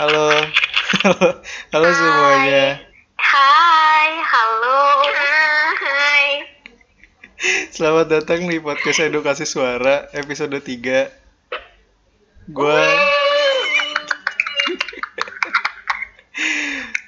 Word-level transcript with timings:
Halo. 0.00 0.32
Halo, 1.76 1.88
semuanya. 1.92 2.80
Hai, 3.20 4.08
halo. 4.24 4.80
Hai. 5.76 6.24
Selamat 7.68 8.08
datang 8.08 8.48
di 8.48 8.56
podcast 8.64 9.04
Edukasi 9.04 9.44
Suara 9.44 10.08
episode 10.16 10.56
3. 10.56 12.48
Gua 12.48 12.80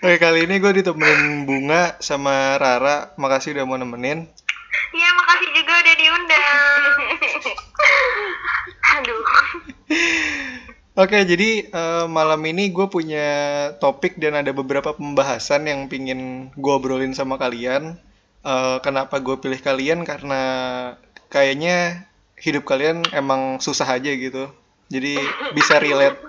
Oke, 0.04 0.20
kali 0.20 0.44
ini 0.44 0.60
gue 0.60 0.84
ditemenin 0.84 1.48
Bunga 1.48 1.96
sama 2.04 2.60
Rara. 2.60 3.16
Makasih 3.16 3.56
udah 3.56 3.64
mau 3.64 3.80
nemenin. 3.80 4.28
Iya, 4.92 5.08
makasih 5.16 5.48
juga 5.56 5.72
udah 5.80 5.94
diundang. 5.96 6.96
Aduh. 9.00 9.24
Oke, 10.92 11.24
jadi 11.24 11.72
eh, 11.72 12.04
malam 12.04 12.44
ini 12.44 12.68
gue 12.68 12.84
punya 12.84 13.28
topik 13.80 14.20
dan 14.20 14.36
ada 14.36 14.52
beberapa 14.52 14.92
pembahasan 14.92 15.64
yang 15.64 15.88
pingin 15.88 16.52
gue 16.52 16.72
obrolin 16.72 17.16
sama 17.16 17.40
kalian. 17.40 17.96
Eh, 18.44 18.76
kenapa 18.84 19.16
gue 19.24 19.40
pilih 19.40 19.56
kalian? 19.56 20.04
Karena 20.04 20.40
kayaknya 21.32 22.04
hidup 22.36 22.68
kalian 22.68 23.08
emang 23.16 23.56
susah 23.64 23.88
aja 23.88 24.12
gitu. 24.12 24.52
Jadi 24.92 25.16
bisa 25.56 25.80
relate. 25.80 26.20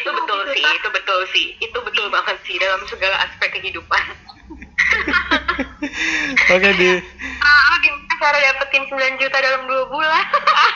Itu 0.00 0.10
betul 0.12 0.40
sih, 0.52 0.64
itu 0.64 0.88
betul 0.92 1.20
sih, 1.32 1.46
itu 1.60 1.78
betul 1.84 2.06
banget 2.12 2.36
sih 2.44 2.56
dalam 2.60 2.80
segala 2.84 3.16
aspek 3.24 3.48
kehidupan. 3.60 4.00
Oke, 6.56 6.70
di 6.76 6.90
Ah, 7.40 7.74
gimana 7.80 8.14
cara 8.20 8.36
dapetin 8.36 8.84
9 8.84 9.20
juta 9.20 9.36
dalam 9.40 9.64
2 9.64 9.88
bulan? 9.88 10.24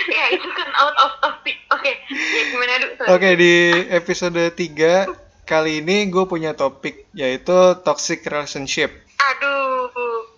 ya 0.16 0.24
itu 0.34 0.48
kan 0.56 0.68
out 0.76 0.96
of 1.00 1.12
topic. 1.20 1.56
Oke, 1.72 1.92
ya 2.08 2.42
gimana 2.52 2.72
dulu? 2.80 2.94
Oke, 3.12 3.28
di 3.36 3.54
episode 3.92 4.42
3 4.52 5.46
kali 5.48 5.82
ini 5.82 6.06
gue 6.08 6.24
punya 6.30 6.54
topik 6.54 7.10
yaitu 7.12 7.74
toxic 7.82 8.22
relationship. 8.26 8.90
Aduh. 9.18 9.90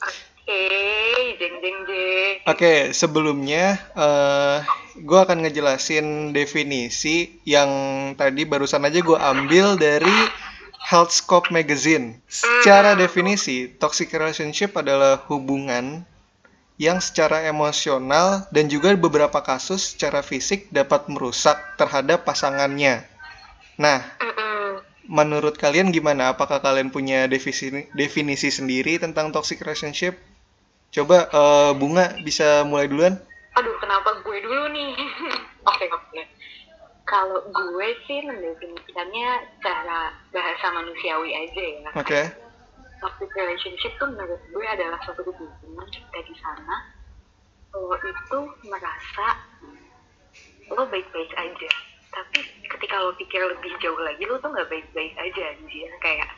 Oke, 0.03 0.62
jeng 1.39 1.56
jeng 1.62 1.78
jeng. 1.87 2.34
Oke, 2.48 2.72
sebelumnya 2.97 3.78
eh 3.95 4.59
gue 4.98 5.19
akan 5.19 5.47
ngejelasin 5.47 6.37
definisi 6.37 7.41
yang 7.48 7.70
tadi 8.12 8.44
barusan 8.44 8.84
aja 8.84 9.00
gue 9.00 9.17
ambil 9.17 9.81
dari 9.81 10.12
Healthscope 10.83 11.48
Magazine. 11.55 12.20
Secara 12.27 12.98
definisi, 12.98 13.70
toxic 13.70 14.11
relationship 14.12 14.75
adalah 14.77 15.22
hubungan 15.31 16.05
yang 16.81 16.98
secara 16.98 17.45
emosional 17.47 18.48
dan 18.51 18.67
juga 18.67 18.97
beberapa 18.97 19.41
kasus 19.45 19.95
secara 19.95 20.25
fisik 20.25 20.73
dapat 20.73 21.06
merusak 21.12 21.56
terhadap 21.77 22.25
pasangannya. 22.25 23.05
Nah, 23.77 24.01
menurut 25.09 25.61
kalian 25.61 25.93
gimana? 25.93 26.33
Apakah 26.33 26.62
kalian 26.65 26.89
punya 26.89 27.28
definisi 27.28 27.89
definisi 27.93 28.48
sendiri 28.48 28.97
tentang 28.97 29.31
toxic 29.34 29.61
relationship? 29.61 30.17
Coba 30.93 31.28
eh, 31.28 31.73
Bunga 31.77 32.17
bisa 32.20 32.65
mulai 32.69 32.89
duluan? 32.89 33.17
Aduh, 33.56 33.77
kenapa 33.81 34.17
gue 34.25 34.39
dulu 34.41 34.65
nih? 34.73 34.93
Oke, 35.70 35.87
oke. 35.95 36.23
Kalau 37.06 37.39
gue 37.39 37.89
sih 38.11 38.19
mendefinisikannya 38.27 39.47
secara 39.55 40.11
bahasa 40.34 40.67
manusiawi 40.75 41.31
aja 41.39 41.62
ya. 41.62 41.91
Oke. 41.95 42.42
Toxic 43.03 43.31
relationship 43.34 43.92
tuh 43.98 44.06
menurut 44.14 44.39
gue 44.55 44.62
adalah 44.62 44.95
suatu 45.03 45.27
hubungan 45.27 45.86
ketika 45.91 46.20
di 46.22 46.34
sana. 46.39 46.77
Lo 47.75 47.98
itu 47.98 48.41
merasa 48.70 49.27
lo 50.70 50.86
baik-baik 50.86 51.33
aja. 51.34 51.70
Tapi 52.14 52.39
ketika 52.70 53.03
lo 53.03 53.11
pikir 53.19 53.42
lebih 53.42 53.75
jauh 53.83 53.98
lagi 53.98 54.22
lo 54.22 54.39
tuh 54.39 54.55
nggak 54.55 54.70
baik-baik 54.70 55.19
aja 55.19 55.42
anjir. 55.50 55.91
Kayak 55.98 56.31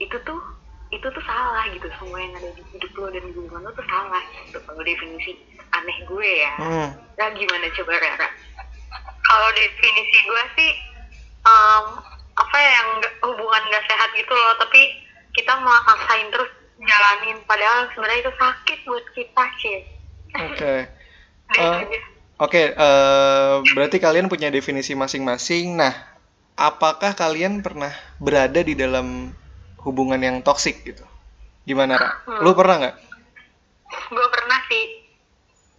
itu 0.00 0.16
tuh 0.24 0.40
itu 0.88 1.04
tuh 1.04 1.24
salah 1.28 1.68
gitu. 1.68 1.92
Semua 2.00 2.24
yang 2.24 2.32
ada 2.40 2.48
di 2.56 2.64
hidup 2.72 2.92
lo 2.96 3.12
dan 3.12 3.22
hubungan 3.28 3.68
lo 3.68 3.70
tuh 3.76 3.84
salah 3.84 4.24
gitu. 4.48 4.56
Kalau 4.64 4.80
definisi 4.80 5.36
aneh 5.76 5.98
gue 6.08 6.30
ya. 6.40 6.54
Hmm. 6.56 6.88
nah 7.14 7.28
gimana 7.30 7.68
coba 7.76 7.94
Rara 8.00 8.28
Kalau 9.24 9.48
definisi 9.54 10.18
gue 10.24 10.42
sih 10.56 10.72
em, 11.44 11.86
apa 12.34 12.56
ya 12.56 12.70
yang 12.80 12.88
hubungan 13.22 13.62
gak 13.70 13.84
sehat 13.86 14.10
gitu 14.16 14.32
loh, 14.34 14.54
tapi 14.58 15.03
kita 15.34 15.52
maksain 15.60 16.30
terus 16.30 16.50
jalanin 16.78 17.38
padahal 17.46 17.90
sebenarnya 17.92 18.20
itu 18.26 18.32
sakit 18.38 18.78
buat 18.86 19.06
kita 19.14 19.44
sih. 19.60 19.78
Oke. 20.38 20.74
Eh, 21.54 21.84
Oke, 22.40 22.72
eh, 22.72 23.54
berarti 23.76 24.00
kalian 24.02 24.32
punya 24.32 24.48
definisi 24.48 24.96
masing-masing. 24.96 25.76
Nah, 25.76 25.92
apakah 26.56 27.14
kalian 27.14 27.60
pernah 27.60 27.92
berada 28.16 28.64
di 28.64 28.74
dalam 28.74 29.30
hubungan 29.84 30.18
yang 30.18 30.40
toksik 30.40 30.82
gitu? 30.82 31.04
Gimana, 31.62 31.94
Ra? 32.00 32.10
Lu 32.42 32.56
pernah 32.56 32.80
nggak? 32.80 32.96
gue 34.10 34.26
pernah 34.34 34.58
sih 34.66 34.84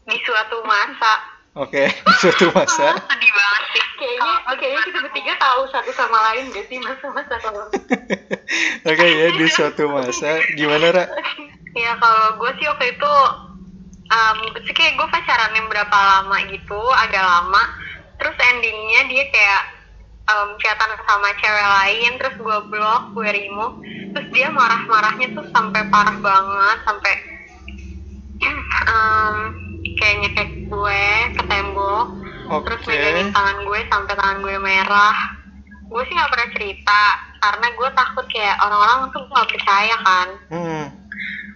di 0.06 0.18
suatu 0.24 0.64
masa 0.64 1.35
Oke, 1.56 1.88
di 2.08 2.14
suatu 2.20 2.52
masa. 2.52 3.00
sedih 3.16 3.32
banget 3.32 3.64
sih. 3.72 3.84
kayaknya 3.96 4.36
kayaknya 4.60 4.82
kita 4.92 5.00
bertiga 5.08 5.34
tahu 5.40 5.62
satu 5.72 5.92
sama 5.96 6.20
lain 6.32 6.52
gak 6.52 6.68
sih 6.68 6.84
masa-masa 6.84 7.36
kalau 7.40 7.64
Oke 8.92 9.06
ya, 9.08 9.28
di 9.32 9.48
suatu 9.48 9.88
masa. 9.88 10.44
Gimana, 10.60 10.92
Ra? 10.92 11.06
Ya 11.80 11.96
kalau 11.96 12.36
gue 12.44 12.52
sih 12.60 12.68
waktu 12.68 13.00
itu 13.00 13.14
um, 14.12 14.38
sih 14.68 14.76
kayak 14.76 15.00
gue 15.00 15.08
pacaran 15.08 15.56
yang 15.56 15.72
berapa 15.72 15.96
lama 15.96 16.38
gitu, 16.52 16.82
agak 17.08 17.24
lama. 17.24 17.64
Terus 18.20 18.36
endingnya 18.52 19.02
dia 19.08 19.24
kayak 19.32 19.64
um, 20.28 20.60
chatan 20.60 20.92
sama 21.08 21.32
cewek 21.40 21.68
lain, 21.72 22.12
terus 22.20 22.36
gue 22.36 22.58
blok, 22.68 23.16
gue 23.16 23.32
remove. 23.32 23.80
Terus 24.12 24.28
dia 24.36 24.52
marah-marahnya 24.52 25.32
tuh 25.32 25.48
sampai 25.56 25.88
parah 25.88 26.20
banget, 26.20 26.78
sampai 26.84 27.14
um, 28.92 29.65
kayak 29.96 30.16
nyekek 30.22 30.50
gue 30.66 31.04
ke 31.34 31.44
tembok. 31.46 32.06
Terus 32.46 32.82
Oke. 32.82 32.90
megangin 32.90 33.30
tangan 33.32 33.58
gue 33.62 33.80
sampai 33.88 34.14
tangan 34.14 34.40
gue 34.40 34.56
merah. 34.58 35.18
Gue 35.86 36.02
sih 36.06 36.14
nggak 36.14 36.32
pernah 36.32 36.50
cerita 36.52 37.02
karena 37.40 37.68
gue 37.72 37.90
takut 37.94 38.26
kayak 38.28 38.58
orang-orang 38.58 38.98
tuh 39.14 39.22
nggak 39.30 39.50
percaya 39.54 39.96
kan 40.02 40.28
Hmm. 40.50 40.86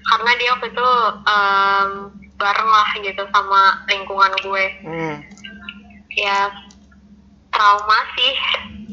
karena 0.05 0.31
dia 0.37 0.49
waktu 0.53 0.69
itu 0.69 0.89
em, 1.25 1.89
bareng 2.37 2.69
lah 2.69 2.89
gitu 2.95 3.23
sama 3.33 3.61
lingkungan 3.89 4.31
gue 4.39 4.65
Hmm. 4.85 5.15
ya 6.13 6.45
trauma 7.49 7.99
sih 8.13 8.33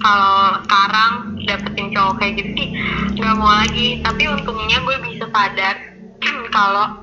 kalau 0.01 0.57
sekarang 0.65 1.13
dapetin 1.45 1.93
cowok 1.93 2.15
kayak 2.17 2.33
gitu 2.41 2.51
sih 2.57 2.69
nggak 3.17 3.37
mau 3.37 3.53
lagi 3.53 4.01
tapi 4.01 4.25
untungnya 4.27 4.81
gue 4.81 4.97
bisa 5.05 5.29
sadar 5.29 5.77
kalau 6.57 6.97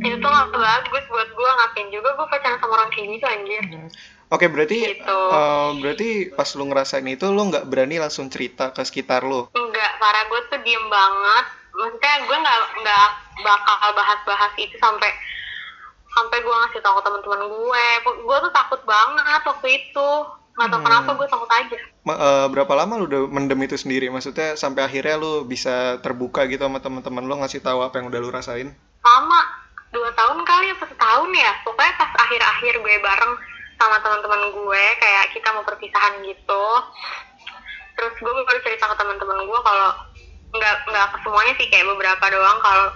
itu 0.00 0.16
tuh 0.16 0.28
gak 0.28 0.48
bagus 0.50 1.04
buat 1.06 1.28
gue 1.28 1.50
ngapain 1.52 1.88
juga 1.88 2.08
gue 2.10 2.26
pacaran 2.26 2.56
sama 2.56 2.72
orang 2.74 2.90
kayak 2.90 3.08
gitu 3.10 3.26
anjir 3.26 3.62
Oke, 4.30 4.46
berarti 4.46 4.78
Gitu. 4.94 5.18
eh, 5.26 5.70
berarti 5.76 6.08
pas 6.30 6.46
lu 6.54 6.64
ngerasain 6.64 7.02
itu 7.04 7.26
lu 7.26 7.42
nggak 7.46 7.66
berani 7.66 7.98
langsung 7.98 8.30
cerita 8.30 8.70
ke 8.70 8.78
sekitar 8.80 9.22
lu. 9.22 9.50
enggak 9.50 9.90
parah 9.98 10.22
gue 10.24 10.40
tuh 10.46 10.60
diem 10.60 10.86
banget 10.86 11.44
maksudnya 11.72 12.14
gue 12.20 12.36
nggak 12.38 12.58
nggak 12.78 13.08
bakal 13.40 13.90
bahas-bahas 13.90 14.52
itu 14.56 14.74
sampai 14.76 15.10
sampai 16.10 16.38
gue 16.40 16.50
ngasih 16.52 16.80
tahu 16.80 16.94
ke 16.94 17.02
teman-teman 17.02 17.42
gue 17.44 17.84
gue 18.20 18.36
tuh 18.40 18.52
takut 18.52 18.80
banget 18.84 19.42
waktu 19.44 19.68
itu 19.76 20.10
nggak 20.52 20.68
tahu 20.68 20.78
Hmm. 20.78 20.86
kenapa 20.86 21.10
gue 21.12 21.26
takut 21.26 21.50
aja 21.50 21.76
Ma- 22.00 22.16
eh, 22.16 22.46
berapa 22.48 22.72
lama 22.72 22.92
lu 22.96 23.04
udah 23.04 23.22
mendem 23.28 23.60
itu 23.60 23.76
sendiri? 23.76 24.08
Maksudnya 24.08 24.54
sampai 24.54 24.82
akhirnya 24.82 25.14
lu 25.14 25.44
bisa 25.44 26.00
terbuka 26.00 26.46
gitu 26.46 26.62
sama 26.62 26.78
teman-teman 26.78 27.22
lu 27.22 27.36
ngasih 27.36 27.60
tahu 27.60 27.82
apa 27.82 27.98
yang 27.98 28.08
udah 28.08 28.20
lu 28.20 28.30
rasain? 28.30 28.72
lama 29.00 29.40
dua 29.90 30.10
tahun 30.14 30.38
kali 30.46 30.66
apa 30.74 30.84
setahun 30.86 31.30
ya. 31.34 31.52
Pokoknya 31.66 31.94
pas 31.98 32.10
akhir-akhir 32.14 32.74
gue 32.78 32.94
bareng 33.02 33.34
sama 33.80 33.96
teman-teman 34.04 34.42
gue 34.54 34.84
kayak 35.02 35.24
kita 35.34 35.48
mau 35.56 35.64
perpisahan 35.66 36.22
gitu. 36.22 36.64
Terus 37.98 38.14
gue 38.22 38.32
baru 38.32 38.60
cerita 38.62 38.86
ke 38.86 38.96
teman-teman 38.96 39.38
gue 39.44 39.60
kalau 39.66 39.90
nggak 40.50 40.76
nggak 40.90 41.06
ke 41.14 41.18
semuanya 41.26 41.54
sih 41.58 41.68
kayak 41.68 41.88
beberapa 41.90 42.24
doang. 42.30 42.58
Kalau 42.62 42.88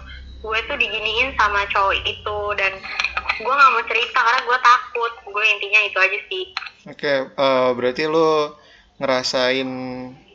gue 0.44 0.58
tuh 0.70 0.76
diginiin 0.78 1.34
sama 1.34 1.66
cowok 1.72 1.96
itu 2.04 2.38
dan 2.60 2.72
gue 3.42 3.52
nggak 3.52 3.72
mau 3.74 3.84
cerita 3.90 4.18
karena 4.22 4.40
gue 4.46 4.58
takut. 4.62 5.12
Gue 5.34 5.44
intinya 5.50 5.80
itu 5.82 5.98
aja 5.98 6.18
sih. 6.30 6.44
Oke, 6.84 7.12
eh, 7.26 7.70
berarti 7.74 8.02
lu 8.06 8.54
ngerasain 9.02 9.70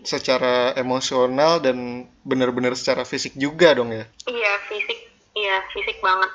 secara 0.04 0.75
emosional 0.75 1.63
dan 1.63 2.07
bener-bener 2.28 2.75
secara 2.75 3.07
fisik 3.07 3.36
juga 3.39 3.72
dong 3.72 3.95
ya? 3.95 4.04
iya 4.28 4.54
fisik. 4.68 5.07
Iya 5.38 5.63
fisik 5.72 6.04
banget 6.04 6.31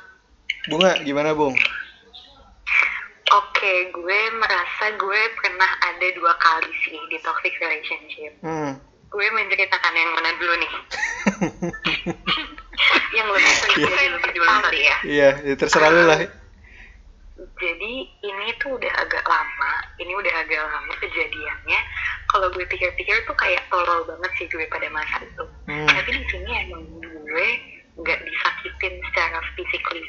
Bunga, 0.65 0.97
gimana 1.05 1.37
Bung? 1.37 1.53
Oke, 3.35 3.73
gue 3.91 4.21
merasa 4.39 4.85
gue 4.95 5.21
pernah 5.35 5.71
ada 5.83 6.07
dua 6.15 6.33
kali 6.37 6.71
sih 6.83 6.97
di 7.11 7.19
toxic 7.21 7.53
relationship. 7.59 8.33
Hmm. 8.41 8.79
Gue 9.09 9.27
menceritakan 9.31 9.95
yang 9.95 10.11
mana 10.15 10.31
dulu 10.39 10.55
nih? 10.57 10.73
yang 13.17 13.29
lebih 13.29 13.53
Iya. 13.75 13.87
lebih 13.87 14.09
lebih 14.13 14.31
dulu 14.33 14.51
kali 14.63 14.81
ya. 14.83 14.97
Iya, 15.05 15.31
ya 15.43 15.55
terserah 15.55 15.91
lu 15.91 16.03
lah. 16.07 16.19
Jadi 17.55 17.93
ini 18.21 18.47
tuh 18.59 18.75
udah 18.75 18.93
agak 18.99 19.25
lama. 19.25 19.73
ini 19.95 20.11
udah 20.11 20.35
agak 20.37 20.59
lama 20.59 20.91
kejadiannya 20.99 21.81
kalau 22.27 22.51
gue 22.51 22.67
pikir-pikir 22.67 23.15
tuh 23.25 23.37
kayak 23.39 23.63
tolol 23.71 24.03
banget 24.05 24.27
sih 24.35 24.47
gue 24.51 24.67
pada 24.67 24.91
masa 24.91 25.23
itu 25.23 25.45
Hmm. 25.71 25.87
tapi 25.87 26.11
di 26.11 26.25
sini 26.27 26.51
emang 26.67 26.83
gue 26.99 27.47
nggak 27.95 28.19
disakitin 28.21 28.99
secara 29.07 29.39
physically 29.55 30.03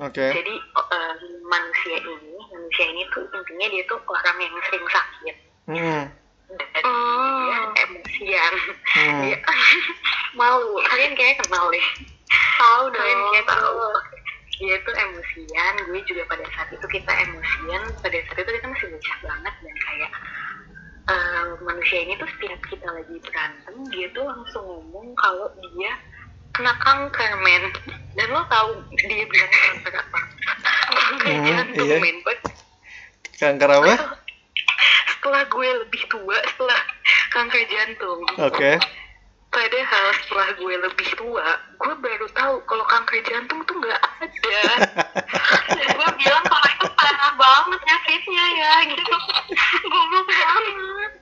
Oke. 0.00 0.26
jadi 0.32 0.54
eh, 0.56 1.14
manusia 1.44 1.96
ini 1.98 2.16
manusia 2.48 2.84
ini 2.86 3.02
tuh 3.10 3.24
intinya 3.30 3.66
dia 3.68 3.82
tuh 3.84 4.00
orang 4.02 4.36
yang 4.38 4.54
sering 4.64 4.86
sakit 4.86 5.36
Hmm. 5.68 6.02
dan 6.50 6.68
dia 6.72 6.82
Hmm. 6.82 7.70
emosian 7.78 8.52
Hmm. 8.90 9.20
dia 9.22 9.36
malu 10.38 10.80
kalian 10.84 11.12
kayak 11.14 11.38
kenal 11.38 11.68
deh 11.68 11.86
Tahu 12.56 12.84
kalian 12.90 13.16
dong. 13.16 13.30
kayak 13.30 13.46
tahu 13.46 13.78
dia 14.56 14.76
tuh 14.80 14.94
emosian 14.94 15.74
gue 15.84 16.00
juga 16.04 16.22
pada 16.26 16.44
saat 16.50 16.68
itu 16.70 16.86
kita 16.86 17.12
emosian 17.22 17.82
pada 17.98 18.18
saat 18.20 18.36
itu 18.36 18.50
kita 18.50 18.66
masih 18.66 18.86
bocah 18.88 19.18
banget 19.22 19.54
dan 19.58 19.76
kayak 19.80 20.10
eh, 21.06 21.46
manusia 21.60 21.98
ini 22.00 22.14
tuh 22.16 22.28
setiap 22.30 22.60
kita 22.66 22.88
lagi 22.88 23.16
berantem 23.20 23.76
dia 23.90 24.06
tuh 24.10 24.24
langsung 24.24 24.64
ngomong 24.64 25.12
kalau 25.16 25.46
dia 25.54 25.92
kena 26.50 26.72
kanker 26.78 27.32
men 27.40 27.62
dan 28.14 28.26
lo 28.28 28.42
tahu 28.46 28.70
dia 28.98 29.24
bilang 29.24 29.52
kanker 29.52 29.94
apa 29.96 30.18
kanker 30.90 31.30
Hmm, 31.30 31.46
jantung 31.46 31.86
iya. 31.86 31.98
men 31.98 32.16
But 32.22 32.38
Kanker 33.36 33.70
apa? 33.72 33.94
setelah 35.10 35.42
gue 35.46 35.68
lebih 35.84 36.02
tua 36.08 36.36
setelah 36.46 36.80
kanker 37.30 37.62
jantung 37.68 38.20
Oke. 38.38 38.72
Padahal 39.50 40.06
setelah 40.14 40.48
gue 40.54 40.74
lebih 40.78 41.10
tua, 41.18 41.42
gue 41.74 41.94
baru 41.98 42.26
tahu 42.30 42.62
kalau 42.64 42.86
kanker 42.86 43.18
jantung 43.26 43.58
tuh 43.66 43.74
nggak 43.76 43.98
ada. 44.22 44.62
gue 45.90 46.08
bilang 46.14 46.44
kalau 46.46 46.68
itu 46.70 46.86
parah 46.94 47.32
banget 47.34 47.80
nyakitnya 47.82 48.44
ya 48.54 48.72
gitu 48.86 49.14
goblok 49.84 50.26
banget 50.30 51.12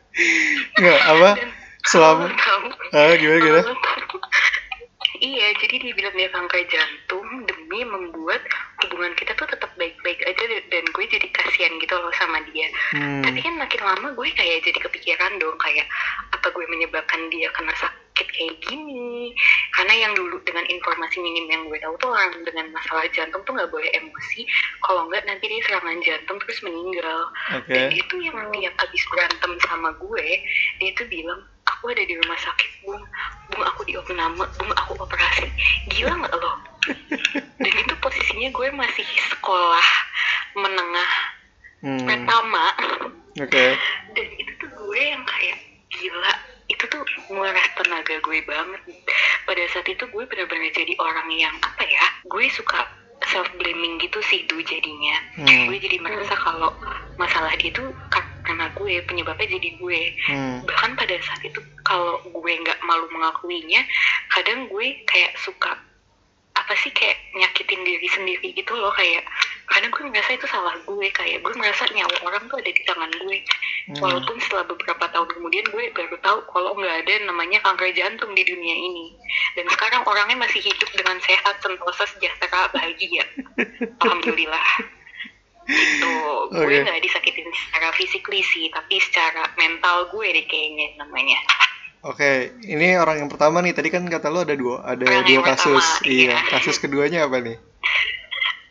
Nggak 0.77 1.01
apa? 1.09 1.31
Dan 1.41 1.51
Selama 1.89 2.29
ah 2.93 3.13
gimana 3.17 3.39
gimana? 3.41 3.73
Iya, 5.19 5.47
jadi 5.59 5.77
dia 5.83 5.93
bilang 5.95 6.15
dia 6.15 6.31
kanker 6.31 6.63
jantung 6.71 7.27
demi 7.47 7.83
membuat 7.83 8.43
hubungan 8.87 9.13
kita 9.19 9.35
tuh 9.35 9.51
tetap 9.51 9.71
baik-baik 9.75 10.23
aja 10.23 10.45
dan 10.71 10.85
gue 10.87 11.05
jadi 11.11 11.29
kasihan 11.35 11.75
gitu 11.83 11.95
loh 11.99 12.15
sama 12.15 12.39
dia. 12.51 12.71
Hmm. 12.95 13.23
Tapi 13.27 13.39
kan 13.43 13.55
makin 13.59 13.83
lama 13.83 14.09
gue 14.15 14.29
kayak 14.35 14.63
jadi 14.63 14.79
kepikiran 14.79 15.43
dong 15.43 15.59
kayak 15.59 15.87
apa 16.31 16.47
gue 16.55 16.65
menyebabkan 16.71 17.27
dia 17.35 17.51
kena 17.51 17.75
sakit 17.75 18.29
kayak 18.31 18.55
gini. 18.63 19.35
Karena 19.75 19.95
yang 20.07 20.13
dulu 20.15 20.39
dengan 20.47 20.63
informasi 20.71 21.19
minim 21.19 21.51
yang 21.51 21.63
gue 21.67 21.79
tahu 21.83 21.95
tuh 21.99 22.15
orang 22.15 22.39
dengan 22.47 22.71
masalah 22.71 23.07
jantung 23.11 23.43
tuh 23.43 23.59
nggak 23.59 23.71
boleh 23.75 23.91
emosi. 23.99 24.47
Kalau 24.87 25.11
nggak 25.11 25.27
nanti 25.27 25.51
dia 25.51 25.61
serangan 25.67 25.99
jantung 26.03 26.39
terus 26.47 26.63
meninggal. 26.63 27.21
Oke. 27.59 27.75
Dan 27.75 27.91
dia 27.91 28.03
tuh 28.07 28.21
yang 28.23 28.39
tiap 28.55 28.75
habis 28.79 29.03
berantem 29.11 29.53
sama 29.67 29.91
gue, 29.99 30.29
dia 30.79 30.91
tuh 30.95 31.07
bilang 31.11 31.43
aku 31.79 31.95
ada 31.95 32.03
di 32.03 32.19
rumah 32.19 32.35
sakit 32.35 32.71
bung, 32.83 32.99
bung 33.47 33.63
aku 33.63 33.87
diopname, 33.87 34.43
bung 34.59 34.73
aku 34.75 34.99
operasi. 34.99 35.47
Gila 35.89 36.11
nggak 36.11 36.35
lo? 36.35 36.53
Dan 37.63 37.73
itu 37.73 37.95
posisinya 38.03 38.51
gue 38.51 38.69
masih 38.75 39.07
sekolah 39.31 39.89
menengah 40.55 41.13
Hmm. 41.79 42.11
pertama 42.11 42.75
Oke. 43.39 43.79
dan 44.11 44.29
itu 44.35 44.51
tuh 44.59 44.67
gue 44.67 44.99
yang 44.99 45.23
kayak 45.23 45.63
gila 45.95 46.33
itu 46.67 46.85
tuh 46.91 47.07
nguras 47.31 47.71
tenaga 47.79 48.19
gue 48.19 48.39
banget 48.43 48.83
pada 49.47 49.63
saat 49.71 49.87
itu 49.87 50.03
gue 50.03 50.25
benar-benar 50.27 50.75
jadi 50.75 50.91
orang 50.99 51.31
yang 51.31 51.55
apa 51.63 51.87
ya 51.87 52.03
gue 52.27 52.51
suka 52.51 52.83
self 53.31 53.47
blaming 53.63 53.95
gitu 54.03 54.19
sih 54.27 54.43
tuh 54.51 54.59
jadinya 54.59 55.23
Hmm. 55.39 55.71
gue 55.71 55.79
jadi 55.79 56.03
merasa 56.03 56.35
kalau 56.35 56.75
masalah 57.15 57.55
dia 57.63 57.71
tuh 57.71 57.95
karena 58.49 58.73
gue 58.73 58.95
penyebabnya 59.05 59.49
jadi 59.61 59.69
gue. 59.77 60.01
Hmm. 60.33 60.65
bahkan 60.65 60.97
pada 60.97 61.17
saat 61.21 61.45
itu 61.45 61.61
kalau 61.85 62.17
gue 62.25 62.53
nggak 62.65 62.81
malu 62.89 63.05
mengakuinya 63.13 63.85
kadang 64.33 64.73
gue 64.73 65.05
kayak 65.05 65.37
suka 65.37 65.77
apa 66.57 66.75
sih 66.85 66.93
kayak 66.93 67.17
nyakitin 67.39 67.81
diri 67.87 68.09
sendiri 68.13 68.49
gitu 68.53 68.73
loh 68.77 68.93
kayak 68.97 69.25
karena 69.69 69.89
gue 69.93 70.05
merasa 70.11 70.33
itu 70.33 70.49
salah 70.49 70.75
gue 70.85 71.09
kayak 71.13 71.45
gue 71.45 71.55
merasa 71.57 71.85
nyawa 71.93 72.17
orang 72.25 72.45
tuh 72.49 72.57
ada 72.57 72.73
di 72.73 72.83
tangan 72.89 73.13
gue. 73.13 73.39
Hmm. 73.89 74.05
walaupun 74.05 74.37
setelah 74.41 74.69
beberapa 74.69 75.05
tahun 75.13 75.29
kemudian 75.33 75.65
gue 75.73 75.85
baru 75.97 76.17
tahu 76.21 76.39
kalau 76.53 76.77
nggak 76.77 77.09
ada 77.09 77.15
namanya 77.25 77.61
kanker 77.65 77.93
jantung 77.97 78.33
di 78.37 78.45
dunia 78.45 78.77
ini. 78.77 79.17
Dan 79.57 79.65
sekarang 79.73 80.05
orangnya 80.05 80.45
masih 80.45 80.61
hidup 80.61 80.89
dengan 80.93 81.17
sehat 81.25 81.57
sentosa 81.65 82.05
sejahtera 82.05 82.69
bahagia. 82.73 83.25
Alhamdulillah 84.05 84.98
itu 85.69 86.13
gue 86.49 86.65
Oke. 86.65 86.81
nggak 86.81 87.03
disakitin 87.05 87.45
secara 87.53 87.93
physically 87.93 88.41
sih 88.41 88.73
tapi 88.73 88.97
secara 88.99 89.53
mental 89.55 90.09
gue 90.09 90.27
deh 90.33 90.45
kayaknya 90.45 90.97
namanya 90.97 91.39
Oke, 91.99 92.55
ini 92.63 92.95
orang 92.95 93.27
yang 93.27 93.27
pertama 93.27 93.59
nih. 93.59 93.75
Tadi 93.75 93.91
kan 93.91 94.07
kata 94.07 94.31
lo 94.31 94.47
ada 94.47 94.55
dua, 94.55 94.87
ada 94.87 95.03
Orang 95.03 95.27
dua 95.27 95.43
kasus. 95.43 95.83
pertama, 95.83 96.07
iya. 96.07 96.31
iya. 96.31 96.39
Kasus 96.47 96.79
keduanya 96.79 97.27
apa 97.27 97.43
nih? 97.43 97.59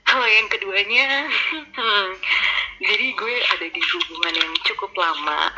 kalau 0.08 0.24
yang 0.40 0.48
keduanya 0.48 1.28
hmm, 1.78 2.08
jadi 2.80 3.06
gue 3.14 3.36
ada 3.44 3.68
di 3.68 3.82
hubungan 3.84 4.34
yang 4.34 4.54
cukup 4.64 4.92
lama 4.96 5.52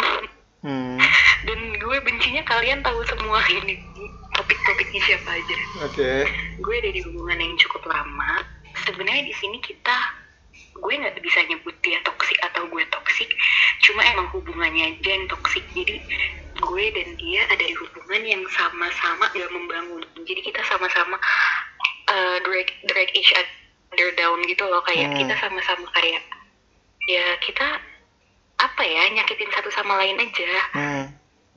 Hmm. 0.60 1.00
dan 1.48 1.56
gue 1.80 1.98
bencinya 2.04 2.44
kalian 2.44 2.84
tahu 2.84 3.00
semua 3.08 3.40
ini 3.48 3.80
topik-topiknya 4.36 5.00
siapa 5.08 5.40
aja 5.40 5.56
Oke. 5.88 6.14
gue 6.60 6.76
ada 6.84 6.92
di 6.92 7.00
hubungan 7.00 7.40
yang 7.40 7.56
cukup 7.56 7.88
lama 7.88 8.44
sebenarnya 8.84 9.24
di 9.24 9.32
sini 9.40 9.56
kita 9.64 10.19
gue 10.80 10.94
nggak 10.96 11.20
bisa 11.20 11.40
nyebut 11.46 11.76
dia 11.84 12.00
toksik 12.04 12.40
atau 12.44 12.66
gue 12.68 12.84
toksik 12.90 13.30
cuma 13.84 14.02
emang 14.04 14.28
hubungannya 14.32 14.96
aja 14.96 15.10
yang 15.12 15.28
toksik 15.28 15.64
jadi 15.76 16.00
gue 16.60 16.86
dan 16.92 17.08
dia 17.16 17.42
ada 17.48 17.64
di 17.64 17.76
hubungan 17.76 18.22
yang 18.24 18.44
sama-sama 18.52 19.32
gak 19.32 19.52
membangun 19.52 20.04
jadi 20.28 20.42
kita 20.44 20.62
sama-sama 20.68 21.16
uh, 22.12 22.38
drag 22.44 22.68
drag 22.88 23.10
each 23.16 23.32
other 23.36 24.10
down 24.16 24.40
gitu 24.44 24.64
loh 24.68 24.84
kayak 24.84 25.08
Hmm. 25.12 25.20
kita 25.20 25.34
sama-sama 25.40 25.88
kayak 25.96 26.22
ya 27.08 27.26
kita 27.40 27.68
apa 28.60 28.84
ya 28.84 29.08
nyakitin 29.16 29.50
satu 29.56 29.72
sama 29.72 29.96
lain 30.04 30.20
aja 30.20 30.52
Hmm. 30.76 31.06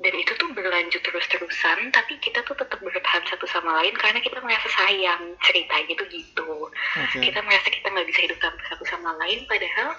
Dan 0.02 0.14
itu 0.14 0.32
tuh 0.34 0.50
berlanjut 0.50 0.98
terus-terusan 1.00 1.90
tapi 1.90 2.18
kita 2.18 2.42
tuh 2.42 2.58
tetap 2.58 2.78
bertahan 2.78 3.22
satu 3.24 3.46
sama 3.46 3.78
lain 3.78 3.94
karena 3.94 4.18
kita 4.18 4.42
merasa 4.42 4.68
sayang 4.68 5.38
ceritanya 5.40 5.94
tuh 5.94 6.08
gitu 6.10 6.50
Oke. 6.68 7.18
kita 7.22 7.38
merasa 7.42 7.68
kita 7.70 7.86
nggak 7.86 8.06
bisa 8.10 8.20
hidup 8.26 8.38
tanpa 8.42 8.62
satu 8.66 8.84
sama 8.84 9.14
lain 9.22 9.46
padahal 9.46 9.94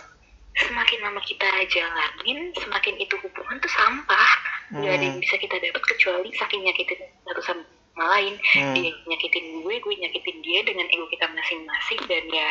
semakin 0.54 1.00
lama 1.02 1.22
kita 1.24 1.50
jalanin 1.66 2.54
semakin 2.54 2.94
itu 3.00 3.16
hubungan 3.24 3.58
tuh 3.58 3.72
sampah 3.72 4.32
nggak 4.70 4.94
ada 4.94 5.04
yang 5.04 5.18
Hmm. 5.18 5.24
bisa 5.24 5.36
kita 5.38 5.56
dapat 5.58 5.82
kecuali 5.82 6.30
saking 6.36 6.62
nyakitin 6.62 7.00
satu 7.26 7.42
sama 7.42 7.64
lain 8.14 8.38
Hmm. 8.54 8.74
dia 8.76 8.92
nyakitin 9.06 9.64
gue 9.64 9.76
gue 9.80 9.94
nyakitin 9.98 10.38
dia 10.42 10.60
dengan 10.62 10.86
ego 10.90 11.06
kita 11.10 11.26
masing-masing 11.30 12.02
dan 12.06 12.24
ya 12.30 12.50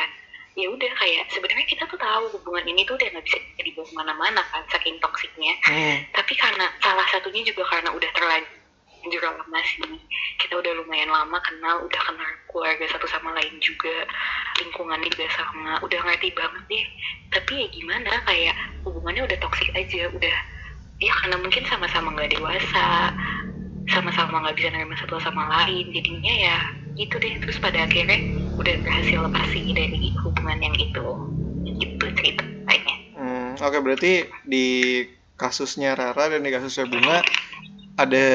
ya 0.52 0.68
udah 0.68 0.92
kayak 1.00 1.25
sebenarnya 1.32 1.64
kita 1.64 1.88
tuh 1.88 1.97
tahu 1.97 2.28
hubungan 2.37 2.68
ini 2.68 2.85
tuh 2.85 3.00
udah 3.00 3.09
nggak 3.09 3.25
bisa 3.25 3.38
dibawa 3.64 3.88
ke 3.88 3.94
mana-mana 3.97 4.40
kan 4.52 4.62
saking 4.68 5.00
toksiknya. 5.00 5.54
Hmm. 5.64 5.97
tapi 6.12 6.37
karena 6.37 6.68
salah 6.85 7.06
satunya 7.09 7.40
juga 7.49 7.64
karena 7.73 7.88
udah 7.88 8.11
terlanjur 8.12 9.23
lama 9.25 9.61
sih. 9.64 9.97
Kita 10.37 10.61
udah 10.61 10.73
lumayan 10.85 11.09
lama 11.09 11.40
kenal 11.40 11.88
udah 11.88 12.00
kenal 12.04 12.28
keluarga 12.52 12.85
satu 12.92 13.09
sama 13.09 13.32
lain 13.32 13.56
juga 13.64 14.04
lingkungannya 14.61 15.09
juga 15.09 15.26
sama 15.32 15.80
udah 15.80 16.00
ngerti 16.04 16.28
banget 16.37 16.62
deh. 16.68 16.85
Tapi 17.32 17.52
ya 17.64 17.66
gimana 17.73 18.12
kayak 18.28 18.56
hubungannya 18.85 19.25
udah 19.25 19.38
toksik 19.40 19.73
aja 19.73 20.12
udah 20.12 20.37
ya 21.00 21.12
karena 21.25 21.37
mungkin 21.40 21.64
sama-sama 21.66 22.12
nggak 22.14 22.37
dewasa 22.37 23.11
sama-sama 23.90 24.38
nggak 24.47 24.54
bisa 24.54 24.68
nerima 24.71 24.94
satu 24.94 25.18
sama 25.18 25.49
lain 25.49 25.88
jadinya 25.97 26.35
ya 26.37 26.59
gitu 27.00 27.16
deh. 27.16 27.40
Terus 27.40 27.56
pada 27.56 27.88
akhirnya 27.88 28.41
udah 28.62 28.75
berhasil 28.78 29.19
lepas 29.19 29.47
sih 29.50 29.75
dari 29.75 30.14
hubungan 30.23 30.59
yang 30.62 30.76
itu 30.78 31.07
gitu 31.83 32.04
ceritanya 32.14 32.95
Hmm, 33.12 33.54
Oke, 33.61 33.78
berarti 33.78 34.12
di 34.42 34.66
kasusnya 35.37 35.92
Rara 35.95 36.33
dan 36.33 36.42
di 36.42 36.50
kasusnya 36.50 36.88
Bunga 36.88 37.21
ada 37.95 38.26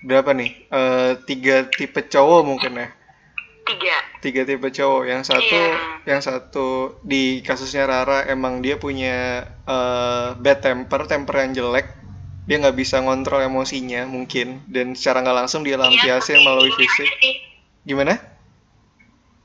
berapa 0.00 0.30
nih? 0.32 0.50
Eh, 0.70 1.12
tiga 1.26 1.66
tipe 1.68 1.98
cowok 2.04 2.40
mungkin 2.46 2.72
ya? 2.78 2.88
tiga 3.64 3.96
Tiga 4.22 4.42
tipe 4.48 4.68
cowok. 4.70 5.02
Yang 5.04 5.22
satu, 5.28 5.60
Iya. 5.60 5.76
yang 6.08 6.20
satu 6.22 6.68
di 7.04 7.42
kasusnya 7.42 7.84
Rara 7.84 8.24
emang 8.24 8.64
dia 8.64 8.78
punya 8.78 9.44
eh, 9.44 10.28
bad 10.38 10.58
temper, 10.64 11.04
temper 11.04 11.34
yang 11.44 11.52
jelek. 11.52 11.86
Dia 12.44 12.60
nggak 12.60 12.76
bisa 12.76 13.00
ngontrol 13.00 13.44
emosinya 13.44 14.04
mungkin, 14.04 14.60
dan 14.68 14.92
secara 14.92 15.20
nggak 15.20 15.36
langsung 15.44 15.64
dia 15.64 15.76
lampiasin 15.76 16.38
Iya, 16.38 16.44
melalui 16.44 16.72
fisik. 16.76 17.08
sih. 17.20 17.34
Gimana? 17.84 18.16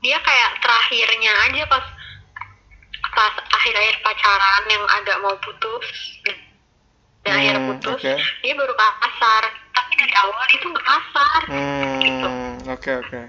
Dia 0.00 0.16
kayak 0.16 0.50
terakhirnya 0.58 1.32
aja 1.46 1.62
pas 1.66 1.84
pas 3.10 3.34
akhir-akhir 3.52 3.96
pacaran 4.00 4.62
yang 4.66 4.84
agak 4.92 5.16
mau 5.18 5.36
putus. 5.38 5.86
Dan 7.20 7.36
akhirnya 7.36 7.60
Hmm, 7.60 7.70
putus 7.76 8.00
oke. 8.00 8.12
dia 8.40 8.54
baru 8.54 8.72
kasar 8.72 9.42
tapi 9.70 9.92
dari 9.94 10.14
awal 10.16 10.46
itu 10.48 10.66
nggak 10.66 10.86
kasar 10.86 11.40
Hmm, 11.44 12.54
oke 12.66 12.90
oke. 12.98 13.20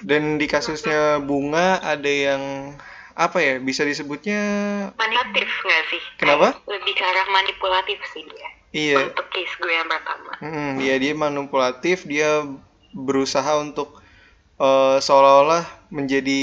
Dan 0.00 0.36
di 0.36 0.44
kasusnya 0.44 1.16
Bunga 1.18 1.80
ada 1.80 2.06
yang 2.06 2.76
apa 3.14 3.40
ya 3.40 3.56
bisa 3.58 3.82
disebutnya? 3.82 4.38
Manipulatif 4.94 5.48
nggak 5.48 5.82
sih? 5.88 6.02
Kenapa? 6.20 6.54
Lebih 6.68 6.92
ke 6.92 7.02
arah 7.02 7.26
manipulatif 7.26 7.98
sih 8.12 8.22
dia. 8.22 8.48
Iya. 8.68 9.10
Untuk 9.10 9.26
case 9.32 9.54
gue 9.56 9.72
yang 9.72 9.88
pertama. 9.88 10.32
Mm, 10.38 10.72
dia 10.78 10.94
dia 11.00 11.14
manipulatif, 11.16 12.04
dia 12.04 12.44
berusaha 12.92 13.58
untuk 13.58 13.96
eh, 14.60 14.98
seolah-olah 15.00 15.64
menjadi 15.88 16.42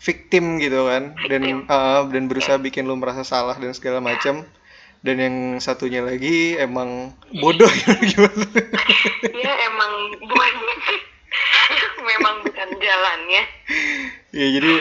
victim 0.00 0.58
gitu 0.60 0.88
kan, 0.88 1.12
dan 1.28 1.42
eh, 1.64 2.02
dan 2.08 2.24
berusaha 2.28 2.56
bikin 2.56 2.88
lu 2.88 2.96
merasa 2.96 3.24
salah 3.24 3.56
dan 3.56 3.72
segala 3.76 4.00
macam. 4.00 4.44
Dan 5.02 5.18
yang 5.18 5.36
satunya 5.58 5.98
lagi 5.98 6.54
emang 6.54 7.10
bodoh 7.34 7.66
gimana? 8.06 8.46
ya 9.42 9.52
emang 9.66 9.92
memang 12.06 12.34
bukan 12.46 12.68
jalannya 12.78 13.42
ya 14.30 14.46
jadi 14.58 14.72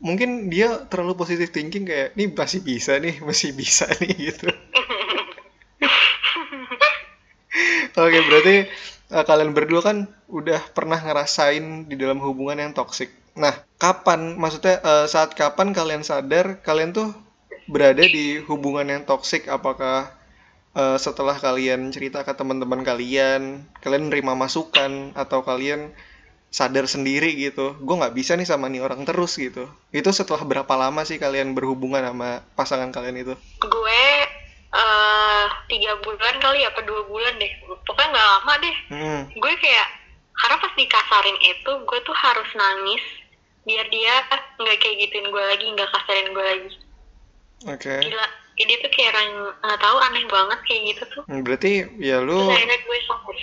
mungkin 0.00 0.48
dia 0.48 0.88
terlalu 0.88 1.14
positive 1.14 1.52
thinking 1.52 1.84
kayak 1.84 2.16
ini 2.16 2.32
masih 2.32 2.64
bisa 2.64 2.96
nih, 2.96 3.20
masih 3.20 3.52
bisa 3.52 3.84
nih 4.00 4.32
gitu. 4.32 4.48
Oke, 8.00 8.18
berarti 8.24 8.64
eh, 9.10 9.24
kalian 9.26 9.52
berdua 9.52 9.82
kan 9.82 10.06
udah 10.30 10.60
pernah 10.72 10.98
ngerasain 11.02 11.90
di 11.90 11.94
dalam 11.98 12.22
hubungan 12.22 12.62
yang 12.62 12.72
toksik. 12.72 13.10
Nah, 13.38 13.54
kapan, 13.78 14.38
maksudnya 14.38 14.78
eh, 14.82 15.06
saat 15.10 15.34
kapan 15.34 15.74
kalian 15.74 16.02
sadar 16.06 16.62
kalian 16.62 16.94
tuh 16.94 17.10
berada 17.70 18.02
di 18.02 18.42
hubungan 18.46 18.86
yang 18.86 19.02
toksik? 19.06 19.46
Apakah 19.46 20.10
eh, 20.74 20.98
setelah 20.98 21.36
kalian 21.38 21.90
cerita 21.94 22.22
ke 22.26 22.32
teman-teman 22.34 22.82
kalian, 22.82 23.66
kalian 23.82 24.10
nerima 24.10 24.34
masukan, 24.38 25.14
atau 25.14 25.42
kalian 25.46 25.90
sadar 26.50 26.90
sendiri 26.90 27.30
gitu? 27.38 27.78
Gue 27.78 27.94
nggak 27.94 28.14
bisa 28.14 28.34
nih 28.34 28.46
sama 28.46 28.66
nih 28.66 28.82
orang 28.82 29.06
terus 29.06 29.38
gitu. 29.38 29.70
Itu 29.94 30.10
setelah 30.10 30.42
berapa 30.42 30.74
lama 30.74 31.06
sih 31.06 31.22
kalian 31.22 31.54
berhubungan 31.54 32.02
sama 32.02 32.42
pasangan 32.58 32.90
kalian 32.90 33.22
itu? 33.22 33.34
gue 33.62 33.79
tiga 35.70 35.94
bulan 36.02 36.34
kali 36.36 36.60
apa 36.62 36.80
dua 36.82 37.06
bulan 37.06 37.38
deh. 37.38 37.52
Pokoknya 37.86 38.10
nggak 38.10 38.28
lama 38.28 38.52
deh. 38.58 38.76
Hmm, 38.90 39.20
gue 39.30 39.52
kayak 39.56 39.88
karena 40.34 40.56
pas 40.58 40.72
dikasarin 40.74 41.38
itu 41.38 41.70
gue 41.80 41.98
tuh 42.02 42.16
harus 42.16 42.50
nangis 42.52 43.04
biar 43.60 43.86
dia 43.86 44.14
nggak 44.56 44.76
kayak 44.76 44.96
gituin 44.98 45.28
gue 45.28 45.44
lagi 45.46 45.66
nggak 45.68 45.88
kasarin 45.88 46.28
gue 46.32 46.44
lagi. 46.44 46.70
Oke. 47.68 47.94
gila. 48.00 48.26
Ini 48.56 48.72
tuh 48.76 48.90
kayak 48.92 49.08
orang 49.14 49.28
nggak 49.62 49.80
tahu 49.80 49.96
aneh 50.02 50.24
banget 50.26 50.58
kayak 50.66 50.82
gitu 50.90 51.02
tuh. 51.08 51.22
Hmm, 51.24 51.40
Berarti 51.40 51.72
ya 51.96 52.18
lu 52.20 52.36
terus 52.36 52.52
akhirnya 52.52 52.78
gue 52.82 52.98
fokus. 53.06 53.40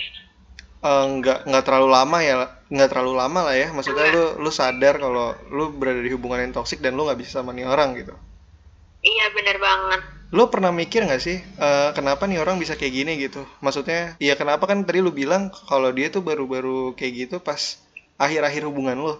eh, 0.78 1.04
nggak 1.18 1.38
nggak 1.48 1.64
terlalu 1.66 1.88
lama 1.90 2.18
ya 2.22 2.34
nggak 2.68 2.88
terlalu 2.92 3.12
lama 3.16 3.40
lah 3.50 3.56
ya. 3.56 3.68
Maksudnya 3.72 4.06
lu 4.12 4.24
lu 4.38 4.50
sadar 4.52 4.94
kalau 4.98 5.32
lu 5.48 5.74
berada 5.74 5.98
di 5.98 6.10
hubungan 6.12 6.44
yang 6.44 6.54
toksik 6.54 6.78
dan 6.78 6.94
lu 6.94 7.06
nggak 7.06 7.18
bisa 7.18 7.40
sama 7.40 7.50
nih 7.50 7.66
orang 7.66 7.96
gitu. 7.96 8.14
Iya 8.98 9.30
bener 9.30 9.56
banget 9.58 10.02
lu 10.28 10.44
pernah 10.52 10.68
mikir 10.68 11.08
nggak 11.08 11.22
sih 11.24 11.40
eh, 11.40 11.90
kenapa 11.96 12.28
nih 12.28 12.36
orang 12.44 12.60
bisa 12.60 12.76
kayak 12.76 12.92
gini 12.92 13.12
gitu? 13.16 13.48
Maksudnya 13.64 14.20
ya 14.20 14.36
kenapa 14.36 14.68
kan 14.68 14.84
tadi 14.84 15.00
lu 15.00 15.08
bilang 15.08 15.48
kalau 15.68 15.88
dia 15.88 16.12
tuh 16.12 16.20
baru-baru 16.20 16.92
kayak 16.92 17.12
gitu 17.16 17.36
pas 17.40 17.80
akhir-akhir 18.20 18.68
hubungan 18.68 18.98
lu 18.98 19.14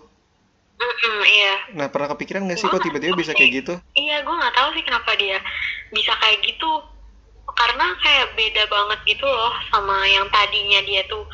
Mm-mm, 0.78 1.20
iya. 1.26 1.54
Nah 1.74 1.86
pernah 1.90 2.12
kepikiran 2.14 2.46
nggak 2.46 2.58
sih 2.60 2.68
kok 2.70 2.78
tiba-tiba 2.78 3.18
bisa 3.18 3.34
kayak 3.34 3.64
gitu? 3.64 3.74
Iya 3.98 4.22
gue 4.22 4.34
nggak 4.36 4.54
tahu 4.54 4.68
sih 4.78 4.84
kenapa 4.86 5.10
dia 5.18 5.42
bisa 5.90 6.12
kayak 6.22 6.38
gitu. 6.44 6.70
Karena 7.48 7.90
kayak 7.98 8.38
beda 8.38 8.62
banget 8.70 9.00
gitu 9.10 9.26
loh 9.26 9.50
sama 9.74 10.06
yang 10.06 10.30
tadinya 10.30 10.78
dia 10.86 11.02
tuh 11.10 11.26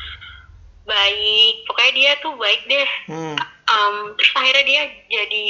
baik. 0.87 1.53
Pokoknya 1.69 1.93
dia 1.93 2.11
tuh 2.25 2.33
baik 2.41 2.61
deh. 2.65 2.89
Hmm. 3.05 3.37
Em, 3.69 3.95
terus 4.17 4.33
akhirnya 4.33 4.65
dia 4.65 4.81
jadi 5.13 5.43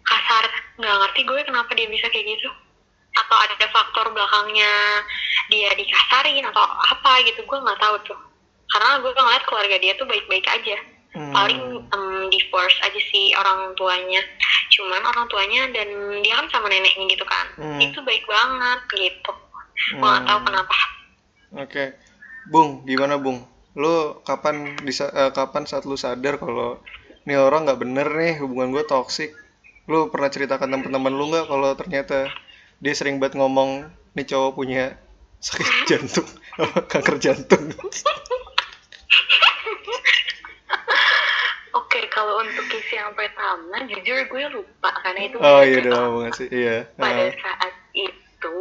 kasar. 0.00 0.44
Nggak 0.80 0.96
ngerti 0.96 1.20
gue 1.28 1.40
kenapa 1.44 1.70
dia 1.76 1.88
bisa 1.92 2.06
kayak 2.08 2.26
gitu 2.40 2.48
atau 3.16 3.36
ada 3.36 3.66
faktor 3.72 4.12
belakangnya 4.12 5.02
dia 5.48 5.72
dikasarin 5.72 6.44
atau 6.44 6.62
apa 6.64 7.24
gitu 7.24 7.40
gue 7.42 7.58
nggak 7.58 7.80
tahu 7.80 7.96
tuh 8.04 8.18
karena 8.66 9.00
gue 9.00 9.10
ngeliat 9.10 9.44
keluarga 9.46 9.76
dia 9.78 9.92
tuh 9.96 10.06
baik-baik 10.06 10.46
aja 10.46 10.76
Hmm. 11.16 11.32
paling 11.32 11.80
em, 11.80 12.28
divorce 12.28 12.76
aja 12.84 13.00
sih 13.08 13.32
orang 13.40 13.72
tuanya 13.72 14.20
cuman 14.68 15.00
orang 15.00 15.24
tuanya 15.32 15.64
dan 15.72 15.88
dia 16.20 16.36
kan 16.36 16.44
sama 16.52 16.68
neneknya 16.68 17.08
gitu 17.08 17.24
kan 17.24 17.46
Hmm. 17.56 17.80
itu 17.80 17.96
baik 18.04 18.20
banget 18.28 18.80
gitu 18.92 19.32
gue 19.96 20.04
nggak 20.04 20.28
tahu 20.28 20.38
Hmm. 20.44 20.46
kenapa 20.46 20.76
Oke, 21.56 21.84
Bung, 22.52 22.84
gimana 22.84 23.16
Bung? 23.16 23.40
Lu 23.72 24.20
kapan 24.28 24.76
bisa 24.84 25.08
eh, 25.08 25.32
kapan 25.32 25.64
saat 25.64 25.88
lu 25.88 25.96
sadar 25.96 26.36
kalau 26.36 26.84
nih 27.24 27.40
orang 27.40 27.64
nggak 27.64 27.80
bener 27.80 28.08
nih 28.12 28.34
hubungan 28.44 28.76
gue 28.76 28.84
toksik? 28.84 29.32
Lu 29.88 30.12
pernah 30.12 30.28
ceritakan 30.28 30.68
teman-teman 30.68 31.16
lu 31.16 31.32
nggak 31.32 31.48
kalau 31.48 31.72
ternyata 31.80 32.28
dia 32.82 32.92
sering 32.92 33.16
banget 33.18 33.40
ngomong 33.40 33.88
nih 34.14 34.26
cowok 34.26 34.52
punya 34.56 34.84
sakit 35.40 35.66
jantung, 35.90 36.28
kanker 36.88 37.16
jantung? 37.20 37.64
oke 41.72 42.00
kalau 42.08 42.40
untuk 42.40 42.64
case 42.68 42.96
yang 42.96 43.12
pertama 43.12 43.76
jujur 43.84 44.18
gue 44.26 44.44
lupa 44.50 44.90
karena 45.04 45.20
itu 45.28 45.36
Oh 45.38 45.60
iya 45.62 45.78
udah 45.84 45.92
lama 45.92 46.08
banget 46.22 46.34
sih, 46.34 46.48
iya. 46.50 46.76
pada 46.96 47.28
Ah, 47.28 47.32
saat 47.36 47.72
itu 47.92 48.56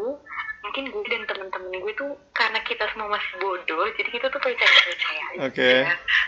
mungkin 0.61 0.83
gue 0.89 1.03
dan 1.07 1.23
teman-teman 1.29 1.71
gue 1.77 1.93
tuh 1.93 2.11
karena 2.33 2.59
kita 2.65 2.89
semua 2.91 3.07
masih 3.07 3.33
bodoh 3.37 3.85
jadi 3.95 4.09
kita 4.09 4.27
tuh 4.27 4.41
percaya 4.41 4.75
percaya 4.81 5.23
aja 5.31 5.45
Oke. 5.47 5.71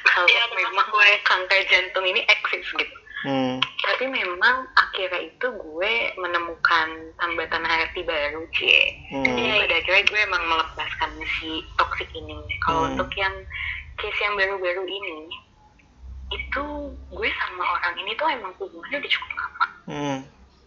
kalau 0.06 0.27
Iya, 0.27 0.44
memang 0.56 0.88
gue 0.88 1.10
kanker 1.25 1.62
jantung 1.67 2.06
ini 2.06 2.22
eksis 2.24 2.67
gitu 2.72 2.98
hmm, 3.25 3.57
tapi 3.81 4.05
memang 4.05 4.67
akhirnya 4.75 5.21
itu 5.25 5.47
gue 5.50 5.93
menemukan 6.19 6.88
tambatan 7.17 7.63
arti 7.65 8.03
baru 8.03 8.45
cie. 8.53 8.93
Hmm. 9.09 9.25
jadi 9.25 9.65
pada 9.65 9.75
akhirnya 9.79 10.03
gue 10.05 10.19
emang 10.21 10.43
melepaskan 10.45 11.12
si 11.39 11.63
toxic 11.77 12.09
ini. 12.13 12.38
Kalau 12.62 12.86
Hmm. 12.86 12.91
untuk 12.93 13.09
yang 13.15 13.33
case 13.97 14.19
yang 14.21 14.38
baru-baru 14.38 14.86
ini 14.86 15.19
itu 16.27 16.63
gue 17.09 17.29
sama 17.39 17.63
orang 17.79 17.95
ini 18.03 18.12
tuh 18.13 18.27
emang 18.27 18.51
hubungannya 18.59 19.00
udah 19.00 19.12
cukup 19.12 19.31
lama. 19.33 19.67
Hmm, 19.88 20.19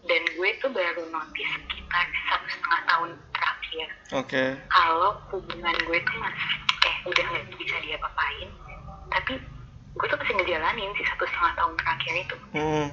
dan 0.08 0.22
gue 0.32 0.50
tuh 0.58 0.70
baru 0.72 1.02
notice 1.12 1.52
sekitar 1.60 2.04
satu 2.26 2.46
setengah 2.48 2.80
tahun 2.88 3.10
terakhir. 3.36 3.88
Oke, 4.16 4.44
kalau 4.72 5.12
hubungan 5.30 5.76
gue 5.84 5.98
tuh 6.00 6.16
masih 6.16 6.52
eh 6.80 6.96
udah 7.04 7.24
nggak 7.28 7.44
bisa 7.60 7.76
dia 7.84 8.00
apain 8.00 8.48
tapi 9.12 9.36
gue 9.90 10.06
tuh 10.06 10.18
masih 10.18 10.34
ngejalanin 10.38 10.90
si 10.94 11.02
satu 11.04 11.24
setengah 11.26 11.52
tahun 11.58 11.74
terakhir 11.80 12.14
itu. 12.14 12.36
Hmm, 12.54 12.86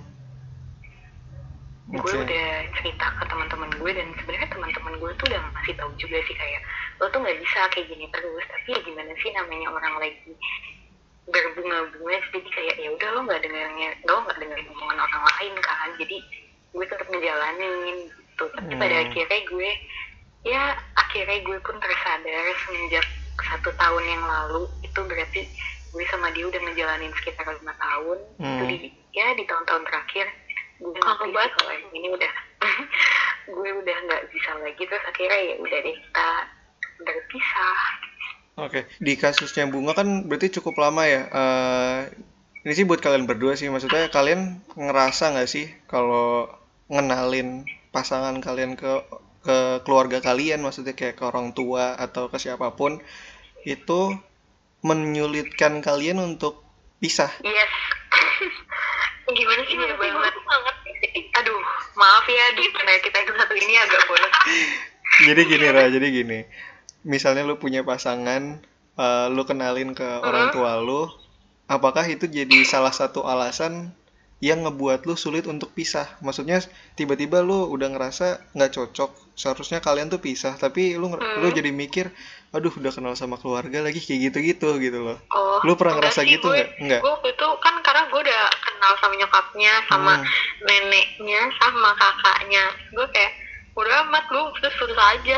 gue 1.88 2.12
oke, 2.12 2.20
udah 2.20 2.48
cerita 2.76 3.06
ke 3.16 3.24
teman-teman 3.32 3.72
gue 3.80 3.92
dan 3.96 4.08
sebenarnya 4.20 4.50
teman-teman 4.52 4.94
gue 5.00 5.12
tuh 5.16 5.26
udah 5.32 5.42
masih 5.56 5.74
tahu 5.80 5.90
juga 5.96 6.18
sih 6.28 6.36
kayak 6.36 6.62
lo 7.00 7.08
tuh 7.14 7.20
nggak 7.24 7.40
bisa 7.40 7.60
kayak 7.72 7.88
gini 7.88 8.06
terus 8.12 8.44
tapi 8.52 8.76
ya 8.76 8.80
gimana 8.84 9.12
sih 9.24 9.32
namanya 9.32 9.68
orang 9.72 9.96
lagi 10.04 10.32
berbunga-bunga 11.28 12.18
jadi 12.32 12.50
kayak 12.52 12.76
ya 12.80 12.90
udah 12.92 13.10
lo 13.16 13.20
nggak 13.24 13.40
dengarnya 13.44 13.90
lo 14.04 14.16
nggak 14.24 14.38
dengerin 14.40 14.68
omongan 14.76 15.00
orang 15.00 15.24
lain 15.32 15.54
kan. 15.64 15.88
Jadi 15.96 16.18
gue 16.76 16.86
tetap 16.88 17.08
ngejalanin 17.08 17.96
gitu. 18.12 18.46
Tapi 18.52 18.74
pada 18.76 18.96
Hmm. 18.98 19.04
akhirnya 19.08 19.40
gue 19.48 19.70
ya 20.44 20.64
akhirnya 20.96 21.40
gue 21.44 21.58
pun 21.64 21.76
tersadar 21.80 22.46
semenjak 22.68 23.06
satu 23.38 23.70
tahun 23.76 24.04
yang 24.04 24.24
lalu 24.28 24.68
itu 24.84 25.00
berarti 25.08 25.42
gue 25.98 26.06
sama 26.14 26.30
dia 26.30 26.46
udah 26.46 26.62
ngejalanin 26.62 27.10
sekitar 27.18 27.50
lima 27.50 27.74
tahun 27.74 28.18
itu 28.22 28.38
Hmm. 28.38 28.70
di 28.70 28.78
ya 29.18 29.34
di 29.34 29.44
tahun-tahun 29.50 29.82
terakhir 29.90 30.30
gue 30.78 30.94
ngerti 30.94 31.30
banget. 31.34 31.52
kalau 31.58 31.72
yang 31.74 31.90
ini 31.90 32.08
udah 32.14 32.32
gue 33.58 33.70
udah 33.82 33.98
nggak 34.06 34.24
bisa 34.30 34.50
lagi 34.62 34.84
terus 34.86 35.04
akhirnya 35.10 35.40
ya 35.42 35.56
udah 35.58 35.80
deh 35.82 35.96
kita 35.98 36.30
berpisah 37.02 37.80
oke. 38.58 38.80
Di 39.02 39.14
kasusnya 39.18 39.66
bunga 39.70 39.98
kan 39.98 40.26
berarti 40.26 40.54
cukup 40.62 40.78
lama 40.82 41.06
ya. 41.06 41.22
Eh, 41.30 42.00
ini 42.66 42.74
sih 42.74 42.86
buat 42.86 43.00
kalian 43.00 43.26
berdua 43.26 43.54
sih, 43.54 43.70
maksudnya 43.70 44.10
kalian 44.10 44.60
ngerasa 44.76 45.34
nggak 45.34 45.50
sih 45.50 45.66
kalau 45.88 46.46
ngenalin 46.90 47.66
pasangan 47.90 48.38
kalian 48.38 48.78
ke 48.78 49.02
ke 49.46 49.58
keluarga 49.88 50.20
kalian, 50.20 50.60
maksudnya 50.60 50.92
kayak 50.92 51.16
ke 51.16 51.24
orang 51.24 51.56
tua 51.56 51.96
atau 51.96 52.28
ke 52.28 52.38
siapa 52.38 52.76
pun 52.76 53.00
itu 53.64 54.00
menyulitkan 54.88 55.84
kalian 55.84 56.24
untuk 56.24 56.64
pisah. 56.98 57.30
yes 57.44 57.72
gimana 59.38 59.62
sih 59.68 59.76
Iya 59.76 59.92
banget. 59.94 60.34
ngerti 60.40 60.92
aduh 61.36 61.60
maaf 61.94 62.26
ya 62.26 62.46
di 62.56 62.64
karena 62.72 62.96
kita 63.04 63.18
itu 63.22 63.32
satu 63.36 63.54
ini 63.54 63.74
agak 63.76 64.02
bolos 64.08 64.34
jadi 65.28 65.42
gini 65.44 65.66
Ra, 65.68 65.84
jadi 65.92 66.08
gini. 66.10 66.40
Misalnya 67.04 67.44
lu 67.44 67.56
punya 67.58 67.82
pasangan, 67.84 68.60
eh, 68.96 69.28
lu 69.30 69.44
kenalin 69.44 69.92
ke 69.92 70.04
orang 70.22 70.52
tua 70.52 70.78
lu, 70.80 71.08
apakah 71.66 72.04
itu 72.06 72.28
jadi 72.28 72.64
salah 72.64 72.92
satu 72.92 73.24
alasan 73.24 73.96
yang 74.40 74.64
ngebuat 74.68 75.08
lu 75.10 75.18
sulit 75.18 75.48
untuk 75.48 75.72
pisah? 75.74 76.06
Maksudnya 76.22 76.62
tiba-tiba 76.94 77.42
lu 77.42 77.66
udah 77.72 77.90
ngerasa 77.96 78.54
nggak 78.54 78.72
cocok, 78.76 79.12
seharusnya 79.38 79.78
kalian 79.78 80.10
tuh 80.10 80.18
pisah, 80.18 80.54
tapi 80.54 80.94
lu 80.94 81.08
nger- 81.08 81.22
lu 81.38 81.54
jadi 81.54 81.70
mikir, 81.70 82.10
aduh 82.50 82.74
udah 82.74 82.90
kenal 82.90 83.14
sama 83.14 83.38
keluarga 83.38 83.80
lagi 83.80 84.02
kayak 84.02 84.34
gitu-gitu 84.34 84.82
gitu 84.82 85.00
loh. 85.00 85.22
oh 85.30 85.62
Lu 85.62 85.78
pernah 85.78 85.94
ngerasa 85.96 86.22
sih, 86.22 86.34
gitu 86.34 86.50
nggak? 86.50 86.70
Nggak. 86.80 87.00
gue 87.00 87.30
itu 87.30 87.48
kan 87.60 87.76
karena 87.80 88.02
gue 88.08 88.20
udah 88.20 88.42
kenal 88.58 88.92
sama 88.98 89.14
nyokapnya 89.16 89.74
sama 89.86 90.14
Hmm. 90.16 90.26
neneknya 90.64 91.42
sama 91.56 91.94
kakaknya 91.94 92.66
gue 92.92 93.06
kayak 93.08 93.32
udah 93.74 93.96
amat 94.04 94.26
lu 94.28 94.42
putus 94.52 94.74
putus 94.76 94.98
aja 94.98 95.38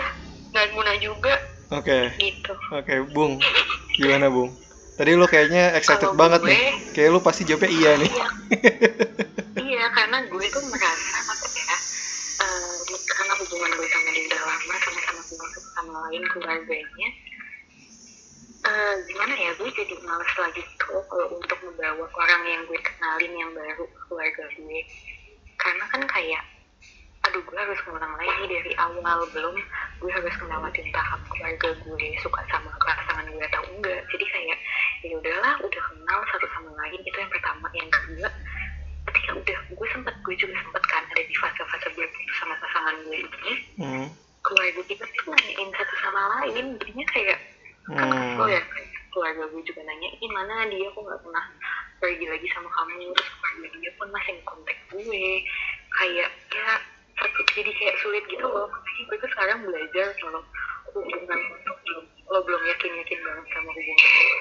nggak 0.50 0.68
guna 0.72 0.94
juga 0.98 1.36
Oke, 1.70 2.16
gitu 2.18 2.54
oke, 2.72 2.94
Bung. 3.12 3.38
Gimana, 3.94 4.26
Bung? 4.28 4.56
Tadi 4.96 5.14
lu 5.14 5.28
kayaknya 5.28 5.76
excited 5.76 6.08
Kalau 6.08 6.18
banget 6.18 6.42
gue- 6.42 6.50
nih. 6.50 6.66
Kayak 6.92 7.10
lu 7.12 7.20
pasti 7.20 7.44
jawabnya 7.44 7.70
iya 7.70 7.92
nih. 7.96 8.10
iya 8.10 8.28
iya 9.70 9.84
karena 9.92 10.18
gue 10.26 10.46
tuh 10.50 10.64
merasa 10.66 11.18
apa 11.22 11.46
ya 11.46 11.76
eh, 12.40 12.76
karena 13.06 13.34
hubungan 13.38 13.70
gue 13.72 13.88
sama 13.88 14.10
dia 14.10 14.24
udah 14.26 14.42
lama 14.42 14.74
sama-sama 14.80 15.22
kenal 15.22 15.48
satu 15.48 15.70
sama 15.70 15.94
lain 16.08 16.24
keluarganya 16.26 17.10
eh, 18.62 18.94
gimana 19.06 19.34
ya 19.36 19.52
gue 19.56 19.70
jadi 19.70 19.96
males 20.02 20.34
lagi 20.36 20.62
tuh 20.78 21.02
kalau 21.06 21.28
untuk 21.32 21.58
membawa 21.62 22.06
orang 22.08 22.42
yang 22.46 22.62
gue 22.66 22.80
kenalin 22.80 23.34
yang 23.36 23.52
baru 23.54 23.84
ke 23.84 24.00
keluarga 24.06 24.44
gue 24.52 24.80
karena 25.56 25.86
kan 25.86 26.02
kayak 26.08 26.44
aduh 27.22 27.44
gue 27.44 27.58
harus 27.58 27.80
ngulang 27.84 28.16
lagi 28.16 28.44
dari 28.48 28.72
awal 28.80 29.20
belum 29.30 29.56
gue 30.00 30.12
harus 30.12 30.34
ngelewatin 30.40 30.88
tahap 30.90 31.20
keluarga 31.28 31.68
gue 31.76 32.08
suka 32.18 32.42
sama 32.48 32.72
pasangan 32.80 33.28
gue 33.28 33.44
atau 33.46 33.64
enggak 33.70 34.00
jadi 34.08 34.26
kayak 34.26 34.58
ya 35.02 35.14
udahlah 35.14 35.54
udah 35.60 35.84
kenal 35.86 36.20
satu 36.26 36.48
sama 36.50 36.72
lain 36.80 37.00
itu 37.00 37.14
yang 37.14 37.28
pertama 37.28 37.68
yang 37.76 37.90
kedua 37.92 38.30
ketika 39.06 39.32
udah 39.36 39.60
gue 39.68 39.88
sempet 39.90 40.16
gue 40.22 40.36
juga 40.38 40.56
sempet 40.58 40.84
kan 40.86 41.04
ada 41.04 41.22
di 41.22 41.36
fase-fase 41.36 41.88
berputus 41.92 42.36
sama 42.40 42.56
pasangan 42.58 42.96
gue 43.04 43.18
ini 43.20 43.54
Hmm. 43.76 44.08
keluarga 44.42 44.82
kita 44.86 45.04
tuh 45.04 45.26
nanyain 45.30 45.70
satu 45.72 45.96
sama 46.00 46.22
lain 46.40 46.66
jadinya 46.78 47.06
kayak 47.10 47.40
kan 47.90 48.06
Hmm. 48.06 48.16
kesel 48.16 48.48
ya 48.50 48.62
keluarga 49.10 49.44
gue 49.46 49.62
juga 49.66 49.82
nanyain 49.84 50.32
mana 50.32 50.56
dia 50.68 50.88
kok 50.88 51.02
nggak 51.02 51.20
pernah 51.20 51.46
pergi 51.98 52.26
lagi 52.26 52.48
sama 52.50 52.70
kamu 52.72 53.12
terus 53.12 53.30
keluarga 53.36 53.68
dia 53.76 53.92
pun 53.94 54.08
masih 54.10 54.36
kontak 54.42 54.78
gue 54.88 55.26
kayak 55.92 56.30
ya 56.50 56.70
satu 57.16 57.42
jadi 57.52 57.72
kayak 57.74 57.96
sulit 58.00 58.24
gitu 58.28 58.46
loh 58.46 58.64
makanya 58.66 59.02
gue 59.06 59.18
tuh 59.18 59.30
sekarang 59.30 59.58
belajar 59.62 60.08
kalau 60.16 60.40
hubungan 60.94 61.40
lo 62.26 62.40
belum 62.40 62.62
yakin 62.90 63.02
yakin 63.06 63.20
banget 63.22 63.46
sama 63.54 63.70
hubungan 63.70 64.10
lo 64.18 64.38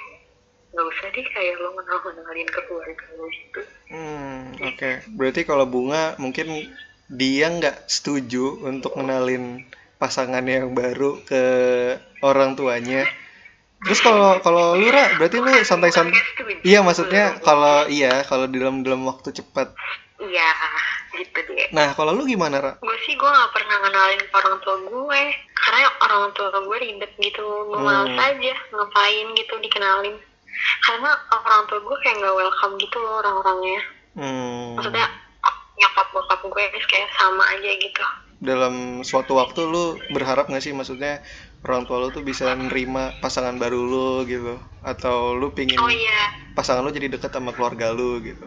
nggak 0.69 0.85
usah 0.85 1.09
deh 1.13 1.27
kayak 1.33 1.55
lo 1.61 1.69
kenal 1.77 1.99
kenalin 2.05 2.49
ke 2.49 2.61
keluarga 2.69 3.05
lo 3.17 3.27
gitu 3.29 3.61
Hmm, 3.89 4.53
oke. 4.61 4.91
Berarti 5.17 5.49
kalau 5.49 5.65
bunga 5.65 6.13
mungkin 6.21 6.53
dia 7.09 7.49
nggak 7.49 7.89
setuju 7.89 8.61
untuk 8.61 8.93
ngenalin 8.93 9.65
pasangan 9.97 10.45
yang 10.45 10.77
baru 10.77 11.25
ke 11.25 11.43
orang 12.21 12.53
tuanya. 12.53 13.09
Terus 13.81 14.05
kalau 14.05 14.37
kalau 14.45 14.77
lu 14.77 14.93
Ra, 14.93 15.17
berarti 15.17 15.41
lu 15.41 15.49
santai-santai. 15.65 16.21
Iya, 16.69 16.85
maksudnya 16.85 17.41
kalau 17.41 17.89
iya, 17.89 18.21
kalau 18.29 18.45
di 18.45 18.61
dalam 18.61 18.85
dalam 18.85 19.09
waktu 19.09 19.33
cepat. 19.33 19.73
iya 20.21 20.53
gitu 21.17 21.41
deh 21.49 21.73
Nah, 21.73 21.97
kalau 21.97 22.13
lu 22.13 22.29
gimana, 22.29 22.61
Ra? 22.61 22.73
gue 22.77 22.97
sih 23.09 23.15
gue 23.17 23.25
gak 23.31 23.51
pernah 23.57 23.77
kenalin 23.89 24.21
ke 24.21 24.35
orang 24.37 24.57
tua 24.61 24.77
gue 24.85 25.23
karena 25.69 25.85
orang 26.01 26.33
tua 26.33 26.49
gue 26.49 26.79
ribet 26.81 27.13
gitu 27.21 27.45
gue 27.45 27.77
Hmm. 27.77 27.85
males 27.85 28.17
aja 28.17 28.55
ngapain 28.73 29.27
gitu 29.37 29.55
dikenalin. 29.61 30.17
Karena 30.89 31.13
orang 31.29 31.69
tua 31.69 31.79
gue 31.85 31.97
kayak 32.01 32.25
gak 32.25 32.35
welcome 32.41 32.75
gitu 32.81 32.97
loh 32.97 33.21
orang-orangnya. 33.21 33.81
Hmm, 34.17 34.81
maksudnya 34.81 35.07
nyokap 35.79 36.09
bokap 36.11 36.41
gue 36.41 36.65
kayak 36.89 37.13
sama 37.21 37.45
aja 37.53 37.71
gitu. 37.77 38.03
Dalam 38.41 39.05
suatu 39.05 39.37
waktu 39.37 39.61
lu 39.69 40.01
berharap 40.15 40.49
nggak 40.49 40.65
sih 40.65 40.73
maksudnya 40.73 41.21
orang 41.67 41.85
tua 41.85 42.01
lu 42.01 42.09
tuh 42.11 42.25
bisa 42.25 42.49
nerima 42.57 43.13
pasangan 43.21 43.61
baru 43.61 43.79
lu 43.85 44.25
gitu? 44.25 44.57
Atau 44.81 45.37
lu 45.37 45.53
pingin 45.53 45.77
oh 45.77 45.93
iya. 45.93 46.33
pasangan 46.57 46.81
lu 46.81 46.91
jadi 46.91 47.13
deket 47.13 47.29
sama 47.29 47.53
keluarga 47.53 47.93
lu 47.93 48.25
gitu? 48.25 48.47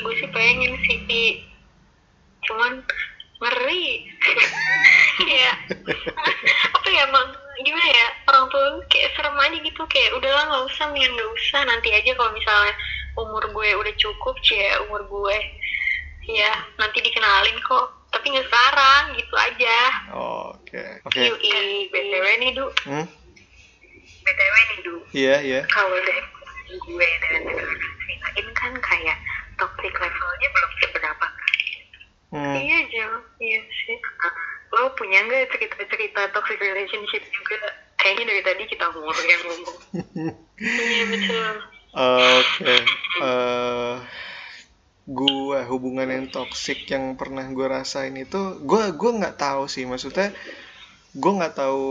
Gue 0.00 0.12
sih 0.18 0.28
pengen 0.34 0.74
sih. 0.84 1.46
Cuman 2.50 2.82
ngeri 3.40 3.84
ya 5.26 5.52
apa 6.76 6.88
ya 6.88 7.02
emang 7.08 7.28
gimana 7.60 7.88
ya 7.92 8.06
orang 8.28 8.44
tua 8.48 8.64
kayak 8.88 9.12
serem 9.16 9.36
aja 9.36 9.58
gitu 9.60 9.82
kayak 9.88 10.16
udahlah 10.16 10.44
nggak 10.48 10.64
usah 10.72 10.84
mendingan 10.88 11.12
nggak 11.16 11.30
usah. 11.36 11.60
Nanti 11.68 11.88
aja 11.92 12.10
kalau 12.16 12.32
misalnya 12.32 12.74
umur 13.18 13.42
gue 13.52 13.68
udah 13.76 13.94
cukup 14.00 14.34
cie 14.40 14.70
umur 14.88 15.04
gue 15.04 15.36
ya 16.30 16.52
nanti 16.80 16.98
dikenalin 17.04 17.58
kok. 17.60 17.86
Tapi 18.10 18.26
nggak 18.32 18.46
sekarang 18.48 19.04
gitu 19.14 19.34
aja. 19.36 19.78
Oke 20.50 20.82
oke. 21.04 21.20
Yui, 21.20 21.88
btw 21.92 22.26
nih 22.40 22.50
du. 22.56 22.66
Hmm? 22.88 23.06
btw 24.24 24.54
nih 24.56 24.78
du. 24.82 24.94
Iya 25.12 25.34
iya. 25.44 25.60
Kalau 25.68 25.96
dari 26.00 26.22
gue 26.70 27.08
dan 27.28 27.42
ceritain 27.44 28.48
kan 28.56 28.72
kayak 28.78 29.18
toxic 29.58 29.92
levelnya 29.92 30.48
belum 30.54 30.70
seberapa 30.80 31.26
hmm. 32.30 32.54
Iya 32.62 32.78
Jel, 32.88 33.12
iya 33.42 33.60
sih. 33.84 33.98
Lo 34.70 34.94
punya 34.94 35.18
nggak 35.26 35.50
cerita-cerita 35.52 36.20
toxic 36.34 36.58
relationship 36.62 37.22
juga? 37.26 37.58
Kayaknya 38.00 38.24
dari 38.32 38.42
tadi 38.46 38.62
kita 38.70 38.84
ngomong 38.94 39.26
yang 39.28 39.42
ngomong. 39.44 39.76
Iya 40.60 41.04
betul. 41.10 41.52
Oke, 41.90 42.74
eh 43.20 43.94
gua 45.20 45.58
hubungan 45.70 46.08
yang 46.16 46.26
toksik 46.36 46.78
yang 46.94 47.04
pernah 47.20 47.44
gua 47.56 47.68
rasain 47.82 48.14
itu, 48.24 48.40
gua 48.70 48.82
gua 49.00 49.10
nggak 49.18 49.36
tahu 49.44 49.62
sih, 49.74 49.84
maksudnya 49.90 50.28
gua 51.22 51.32
nggak 51.38 51.54
tahu. 51.62 51.84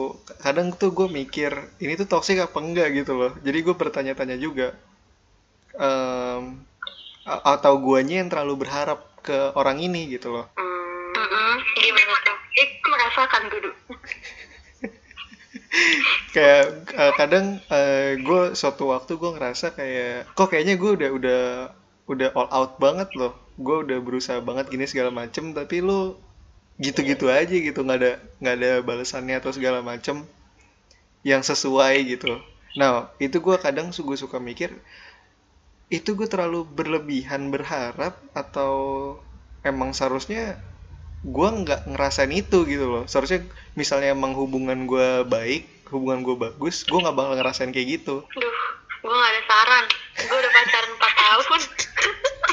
Kadang 0.46 0.68
tuh 0.82 0.92
gue 0.98 1.08
mikir 1.20 1.52
ini 1.84 1.94
tuh 2.02 2.08
toksik 2.14 2.38
apa 2.48 2.58
enggak 2.66 2.90
gitu 3.00 3.14
loh. 3.22 3.32
Jadi 3.46 3.58
gue 3.66 3.76
bertanya-tanya 3.82 4.38
juga, 4.46 4.68
a- 7.34 7.44
atau 7.56 7.74
guanya 7.80 8.16
yang 8.24 8.30
terlalu 8.32 8.56
berharap 8.66 9.00
ke 9.28 9.38
orang 9.60 9.78
ini 9.88 10.02
gitu 10.16 10.28
loh. 10.36 10.46
Mm-mm. 10.58 10.69
Merasakan 13.10 13.50
duduk. 13.50 13.74
kayak 16.36 16.64
eh, 16.96 17.14
kadang 17.20 17.46
gue 18.26 18.42
suatu 18.58 18.84
waktu 18.94 19.12
gue 19.22 19.32
ngerasa 19.36 19.68
kayak 19.78 20.34
kok 20.38 20.48
kayaknya 20.52 20.76
gue 20.82 20.92
udah 20.98 21.10
udah 21.18 21.42
udah 22.10 22.28
all 22.38 22.50
out 22.52 22.72
banget 22.82 23.10
loh. 23.18 23.34
Gue 23.60 23.84
udah 23.86 23.98
berusaha 24.00 24.40
banget 24.42 24.72
gini 24.74 24.86
segala 24.88 25.12
macem 25.14 25.52
tapi 25.54 25.82
lu 25.84 26.16
gitu-gitu 26.82 27.28
aja 27.32 27.56
gitu. 27.56 27.80
Nggak 27.86 28.00
ada 28.02 28.12
nggak 28.42 28.56
ada 28.60 28.72
balasannya 28.86 29.36
atau 29.42 29.52
segala 29.56 29.80
macem 29.86 30.26
yang 31.24 31.42
sesuai 31.44 31.96
gitu. 32.16 32.40
Nah 32.80 33.08
itu 33.20 33.38
gue 33.40 33.56
kadang 33.60 33.92
su- 33.96 34.06
gue 34.08 34.18
suka 34.20 34.38
mikir 34.40 34.72
itu 35.98 36.10
gue 36.18 36.28
terlalu 36.34 36.60
berlebihan 36.78 37.50
berharap 37.54 38.14
atau 38.42 38.74
emang 39.66 39.90
seharusnya 39.98 40.58
gue 41.20 41.50
nggak 41.64 41.82
ngerasain 41.92 42.32
itu 42.32 42.64
gitu 42.64 42.86
loh 42.88 43.04
seharusnya 43.10 43.44
misalnya 43.76 44.16
emang 44.16 44.32
hubungan 44.36 44.88
gue 44.88 45.28
baik 45.28 45.68
hubungan 45.92 46.24
gue 46.24 46.36
bagus 46.40 46.88
gue 46.88 46.96
nggak 46.96 47.16
bakal 47.18 47.34
ngerasain 47.36 47.76
kayak 47.76 48.00
gitu 48.00 48.24
Duh, 48.24 48.56
gue 49.00 49.14
gak 49.16 49.32
ada 49.32 49.42
saran. 49.48 49.86
Gue 50.28 50.38
udah 50.38 50.52
pacaran 50.52 50.92
4 50.92 51.22
tahun. 51.24 51.62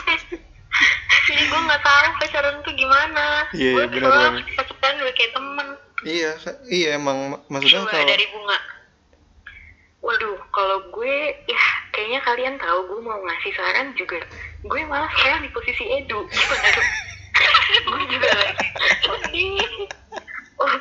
Jadi 1.26 1.42
gue 1.50 1.60
gak 1.66 1.82
tahu 1.82 2.06
pacaran 2.22 2.54
tuh 2.62 2.74
gimana. 2.78 3.26
Iya, 3.50 3.72
gue 3.90 3.98
iya, 3.98 4.06
banget. 4.06 4.42
pacaran 4.54 4.94
udah 5.02 5.14
kayak 5.14 5.32
temen. 5.34 5.68
iya 6.04 6.30
iya 6.68 6.88
emang 7.00 7.40
maksudnya 7.50 7.82
Coba 7.82 7.98
kalau 7.98 8.06
dari 8.06 8.26
bunga. 8.30 8.58
Waduh, 10.06 10.38
kalau 10.54 10.78
gue, 10.94 11.16
ya 11.50 11.62
kayaknya 11.90 12.20
kalian 12.22 12.54
tahu 12.62 12.78
gue 12.94 13.00
mau 13.02 13.18
ngasih 13.26 13.52
saran 13.58 13.90
juga. 13.98 14.22
Gue 14.62 14.86
malah 14.86 15.10
sekarang 15.18 15.42
di 15.42 15.50
posisi 15.50 15.82
Edu. 15.82 16.20
Gimana 16.30 16.68
tuh? 16.78 16.86
Gue 17.82 18.04
juga 18.08 18.30
lagi 18.32 18.66
sedih. 19.02 19.68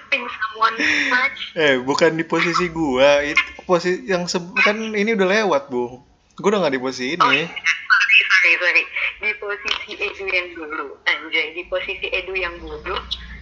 Think 0.10 0.26
someone 0.32 0.76
much. 1.12 1.40
eh 1.54 1.76
bukan 1.78 2.16
di 2.16 2.24
posisi 2.24 2.72
gua 2.72 3.22
itu 3.22 3.38
posisi 3.64 4.08
yang 4.08 4.24
kan 4.58 4.76
ini 4.96 5.14
udah 5.14 5.28
lewat 5.28 5.64
bu 5.68 6.00
gue 6.34 6.48
udah 6.48 6.64
nggak 6.64 6.74
di 6.74 6.82
posisi 6.82 7.14
Oh, 7.14 7.28
ini 7.28 7.44
sorry, 7.46 8.20
sorry, 8.24 8.52
sorry. 8.58 8.84
Di 9.18 9.32
posisi 9.36 9.92
Edu 9.96 10.26
yang 10.26 10.48
dulu, 10.52 10.86
anjay. 11.04 11.54
Di 11.54 11.64
posisi 11.68 12.08
Edu 12.08 12.34
yang 12.34 12.56
bodoh, 12.58 12.98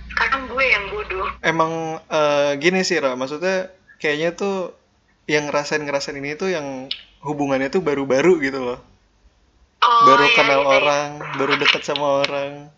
sekarang 0.10 0.46
gue 0.48 0.66
yang 0.66 0.86
bodoh. 0.90 1.26
emang 1.42 1.72
eh, 2.04 2.52
gini 2.58 2.82
sih 2.82 2.98
Ra 2.98 3.14
maksudnya 3.14 3.70
kayaknya 3.98 4.34
tuh 4.34 4.74
yang 5.26 5.48
ngerasain 5.48 5.82
ngerasain 5.82 6.18
ini 6.18 6.34
tuh 6.34 6.50
yang 6.50 6.90
hubungannya 7.22 7.70
tuh 7.70 7.80
baru-baru 7.80 8.42
gitu 8.42 8.60
loh 8.62 8.80
Oh, 9.80 10.02
baru 10.08 10.26
iya, 10.26 10.34
kenal 10.34 10.60
iya, 10.60 10.66
iya. 10.66 10.76
orang 10.76 11.08
baru 11.36 11.54
deket 11.58 11.82
sama 11.84 12.24
orang 12.24 12.72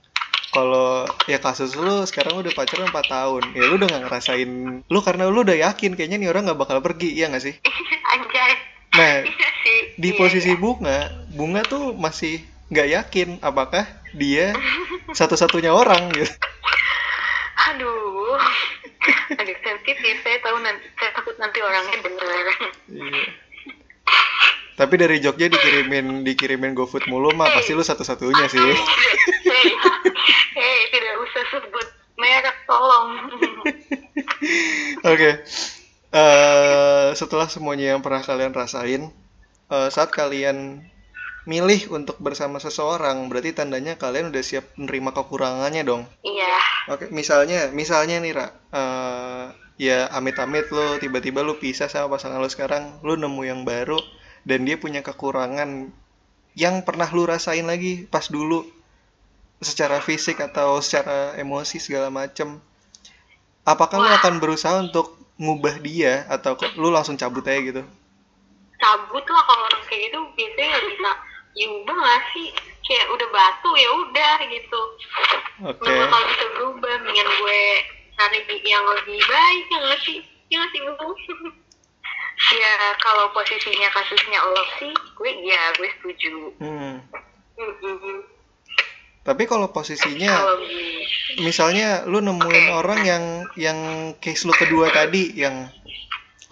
kalau 0.56 1.04
ya 1.28 1.36
kasus 1.44 1.76
lu 1.76 2.08
sekarang 2.08 2.40
udah 2.40 2.56
pacaran 2.56 2.88
4 2.88 2.96
tahun 3.12 3.44
ya 3.52 3.68
lu 3.68 3.76
udah 3.76 3.88
nggak 3.92 4.04
ngerasain 4.08 4.52
lu 4.88 5.00
karena 5.04 5.28
lu 5.28 5.44
udah 5.44 5.60
yakin 5.60 6.00
kayaknya 6.00 6.16
nih 6.24 6.32
orang 6.32 6.48
nggak 6.48 6.60
bakal 6.64 6.80
pergi 6.80 7.12
iya 7.12 7.28
nggak 7.28 7.44
sih 7.44 7.56
anjay. 8.16 8.54
nah 8.96 9.16
Iya 9.66 10.00
di 10.00 10.10
Iya, 10.14 10.18
posisi 10.22 10.54
iya. 10.54 10.62
bunga 10.62 11.10
bunga 11.36 11.66
tuh 11.66 11.98
masih 11.98 12.40
nggak 12.72 12.88
yakin 12.96 13.30
apakah 13.44 13.84
dia 14.16 14.56
satu-satunya 15.20 15.76
orang 15.76 16.14
gitu 16.16 16.32
Aduh. 17.66 18.38
Aduh, 19.42 19.58
sensitif. 19.66 20.22
Saya 20.22 20.38
tahu 20.46 20.58
nanti, 20.62 20.86
saya 21.02 21.12
takut 21.18 21.34
nanti 21.42 21.60
orangnya 21.66 21.98
bener. 21.98 22.46
Iya. 22.94 23.24
Tapi 24.76 24.94
dari 25.02 25.18
Jogja 25.24 25.50
dikirimin 25.50 26.22
dikirimin 26.28 26.78
GoFood 26.78 27.10
mulu 27.10 27.34
mah 27.34 27.48
pasti 27.58 27.74
lu 27.74 27.82
satu-satunya 27.82 28.46
sih. 28.52 28.70
Usah 31.26 31.44
sebut 31.50 31.88
merek 32.16 32.58
tolong 32.70 33.10
Oke. 35.12 35.44
Eh, 36.16 37.10
setelah 37.12 37.52
semuanya 37.52 37.96
yang 37.96 38.00
pernah 38.00 38.24
kalian 38.24 38.56
rasain, 38.56 39.12
eh, 39.68 39.90
saat 39.92 40.16
kalian 40.16 40.80
milih 41.46 41.92
untuk 41.92 42.18
bersama 42.24 42.58
seseorang, 42.58 43.28
berarti 43.28 43.52
tandanya 43.52 44.00
kalian 44.00 44.32
udah 44.32 44.44
siap 44.46 44.66
menerima 44.80 45.12
kekurangannya 45.12 45.84
dong. 45.84 46.08
iya 46.24 46.56
Oke, 46.90 47.12
misalnya, 47.12 47.70
misalnya 47.74 48.24
nih, 48.24 48.34
Ra, 48.34 48.48
eh, 48.50 49.46
ya 49.76 50.08
amit-amit 50.16 50.72
lo 50.72 50.96
tiba-tiba 51.02 51.44
lo 51.44 51.60
pisah 51.60 51.92
sama 51.92 52.16
pasangan 52.16 52.40
lo 52.40 52.48
sekarang, 52.48 53.04
lo 53.04 53.20
nemu 53.20 53.42
yang 53.44 53.62
baru 53.68 54.00
dan 54.48 54.64
dia 54.64 54.80
punya 54.80 55.04
kekurangan 55.04 55.92
yang 56.56 56.76
pernah 56.88 57.10
lo 57.12 57.28
rasain 57.28 57.68
lagi 57.68 58.08
pas 58.08 58.32
dulu 58.32 58.64
secara 59.66 59.98
fisik 60.06 60.38
atau 60.38 60.78
secara 60.80 61.34
emosi 61.42 61.82
segala 61.82 62.14
macem. 62.14 62.62
Apakah 63.66 63.98
Wah. 63.98 64.22
akan 64.22 64.38
berusaha 64.38 64.78
untuk 64.78 65.18
ngubah 65.42 65.82
dia 65.82 66.24
atau 66.30 66.56
lo 66.78 66.94
langsung 66.94 67.18
cabut 67.18 67.44
aja 67.44 67.60
gitu? 67.60 67.84
cabut 68.80 69.26
lah 69.26 69.44
kalau 69.48 69.64
orang 69.66 69.84
kayak 69.88 70.12
gitu 70.12 70.20
biasanya 70.36 70.68
nggak 70.76 70.86
bisa 70.94 71.12
ya 71.56 71.66
udah 71.72 71.96
nggak 71.96 72.22
sih 72.36 72.48
kayak 72.86 73.08
udah 73.10 73.28
batu 73.32 73.72
ya 73.80 73.90
udah 74.06 74.36
gitu 74.52 74.82
Oke. 75.64 75.80
nggak 75.82 75.96
bakal 76.06 76.22
bisa 76.30 76.46
berubah 76.60 76.94
mendingan 77.02 77.30
gue 77.40 77.64
cari 78.16 78.40
yang 78.68 78.86
lebih 78.86 79.20
baik 79.26 79.66
ya 79.72 79.78
nggak 79.80 80.02
sih 80.04 80.20
ya 80.52 80.56
nggak 80.62 80.72
sih 80.72 80.80
Bu? 80.84 81.10
ya 82.62 82.74
kalau 83.00 83.32
posisinya 83.32 83.90
kasusnya 83.96 84.40
lo 84.44 84.64
sih 84.78 84.94
gue 84.94 85.32
ya 85.48 85.62
gue 85.80 85.90
setuju 86.00 86.36
Hmm. 86.60 86.96
Mm-mm. 87.56 88.20
Tapi 89.26 89.50
kalau 89.50 89.74
posisinya 89.74 90.30
kalau 90.30 90.62
gue 90.62 91.42
misalnya 91.42 92.06
lu 92.06 92.22
nemuin 92.22 92.66
Oke. 92.70 92.78
orang 92.78 93.00
yang 93.04 93.24
yang 93.58 93.80
case 94.22 94.46
lu 94.46 94.54
kedua 94.54 94.94
tadi 94.94 95.34
yang 95.34 95.68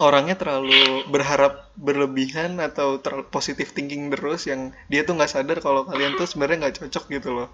orangnya 0.02 0.34
terlalu 0.34 1.06
berharap 1.06 1.70
berlebihan 1.78 2.58
atau 2.58 2.98
terlalu 2.98 3.30
positif 3.30 3.70
thinking 3.72 4.10
terus 4.10 4.50
yang 4.50 4.74
dia 4.90 5.06
tuh 5.06 5.14
nggak 5.14 5.30
sadar 5.30 5.62
kalau 5.62 5.86
kalian 5.86 6.18
tuh 6.18 6.26
sebenarnya 6.26 6.66
nggak 6.66 6.76
cocok 6.82 7.04
gitu 7.14 7.30
loh. 7.30 7.48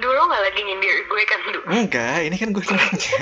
Dulu 0.00 0.20
nggak 0.24 0.42
lagi 0.42 0.60
nyindir 0.64 0.96
gue 1.04 1.22
kan 1.28 1.38
dulu 1.44 1.60
enggak 1.70 2.18
ini 2.24 2.36
kan 2.40 2.48
gue 2.50 2.64
nanya 2.64 3.20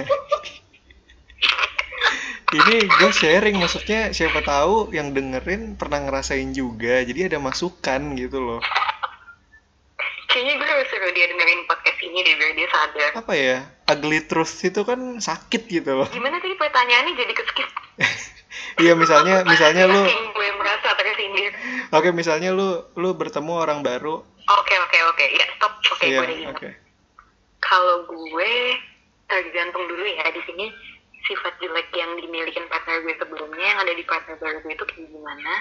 ini 2.52 2.84
gue 2.84 3.10
sharing 3.12 3.56
maksudnya 3.56 4.12
siapa 4.12 4.44
tahu 4.44 4.92
yang 4.92 5.16
dengerin 5.16 5.76
pernah 5.80 6.04
ngerasain 6.04 6.52
juga 6.52 7.00
jadi 7.00 7.32
ada 7.32 7.40
masukan 7.40 8.12
gitu 8.16 8.38
loh 8.40 8.60
kayaknya 10.32 10.54
gue 10.56 10.64
harus 10.66 10.88
suruh 10.88 11.12
dia 11.12 11.28
dengerin 11.28 11.60
podcast 11.68 11.98
ini 12.00 12.18
deh 12.24 12.34
biar 12.40 12.52
dia 12.56 12.68
sadar. 12.72 13.10
Apa 13.20 13.32
ya? 13.36 13.58
Ugly 13.92 14.24
truth 14.24 14.64
itu 14.64 14.80
kan 14.82 15.20
sakit 15.20 15.62
gitu 15.68 15.92
loh. 15.92 16.08
Gimana 16.08 16.40
tadi 16.40 16.56
pertanyaannya 16.56 17.12
jadi 17.12 17.32
keskip 17.36 17.68
iya 18.82 18.96
misalnya 18.96 19.44
misalnya 19.44 19.84
lu 19.84 20.02
gue 20.08 20.48
merasa 20.56 20.96
tersindir. 20.96 21.52
Oke, 21.92 22.08
misalnya 22.08 22.56
lu 22.56 22.80
lu 22.96 23.12
bertemu 23.12 23.52
orang 23.52 23.84
baru. 23.84 24.24
Oke 24.48 24.74
oke 24.80 24.98
oke. 25.12 25.24
Ya 25.28 25.44
stop. 25.60 25.72
Oke 25.92 26.08
Iya, 26.08 26.24
gue 26.24 26.48
oke. 26.48 26.68
Kalau 27.60 28.08
gue 28.08 28.54
tergantung 29.28 29.84
dulu 29.88 30.04
ya 30.04 30.24
di 30.32 30.40
sini 30.48 30.66
sifat 31.22 31.54
jelek 31.58 31.88
yang 31.94 32.10
dimiliki 32.18 32.58
partner 32.66 32.98
gue 33.00 33.14
sebelumnya 33.14 33.62
yang 33.62 33.78
ada 33.78 33.92
di 33.94 34.02
partner 34.02 34.34
baru 34.38 34.58
gue 34.60 34.72
itu 34.72 34.84
kayak 34.84 35.06
gimana 35.06 35.52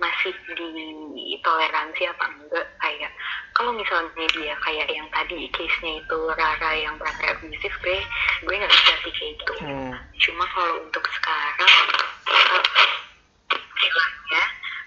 masih 0.00 0.32
ditoleransi 0.50 2.02
apa 2.08 2.24
enggak 2.32 2.66
kayak 2.80 3.10
kalau 3.52 3.70
misalnya 3.76 4.26
dia 4.32 4.54
kayak 4.64 4.88
yang 4.88 5.06
tadi 5.12 5.46
case 5.52 5.78
nya 5.84 6.00
itu 6.00 6.18
Rara 6.32 6.70
yang 6.74 6.96
partner 6.96 7.36
abusive 7.36 7.76
gue 7.84 7.98
gue 8.42 8.54
nggak 8.56 8.72
bisa 8.72 8.92
sih 9.04 9.12
kayak 9.12 9.32
gitu 9.36 9.52
Hmm. 9.62 9.94
cuma 10.18 10.44
kalau 10.50 10.82
untuk 10.82 11.04
sekarang 11.06 11.74
istilahnya 13.52 14.42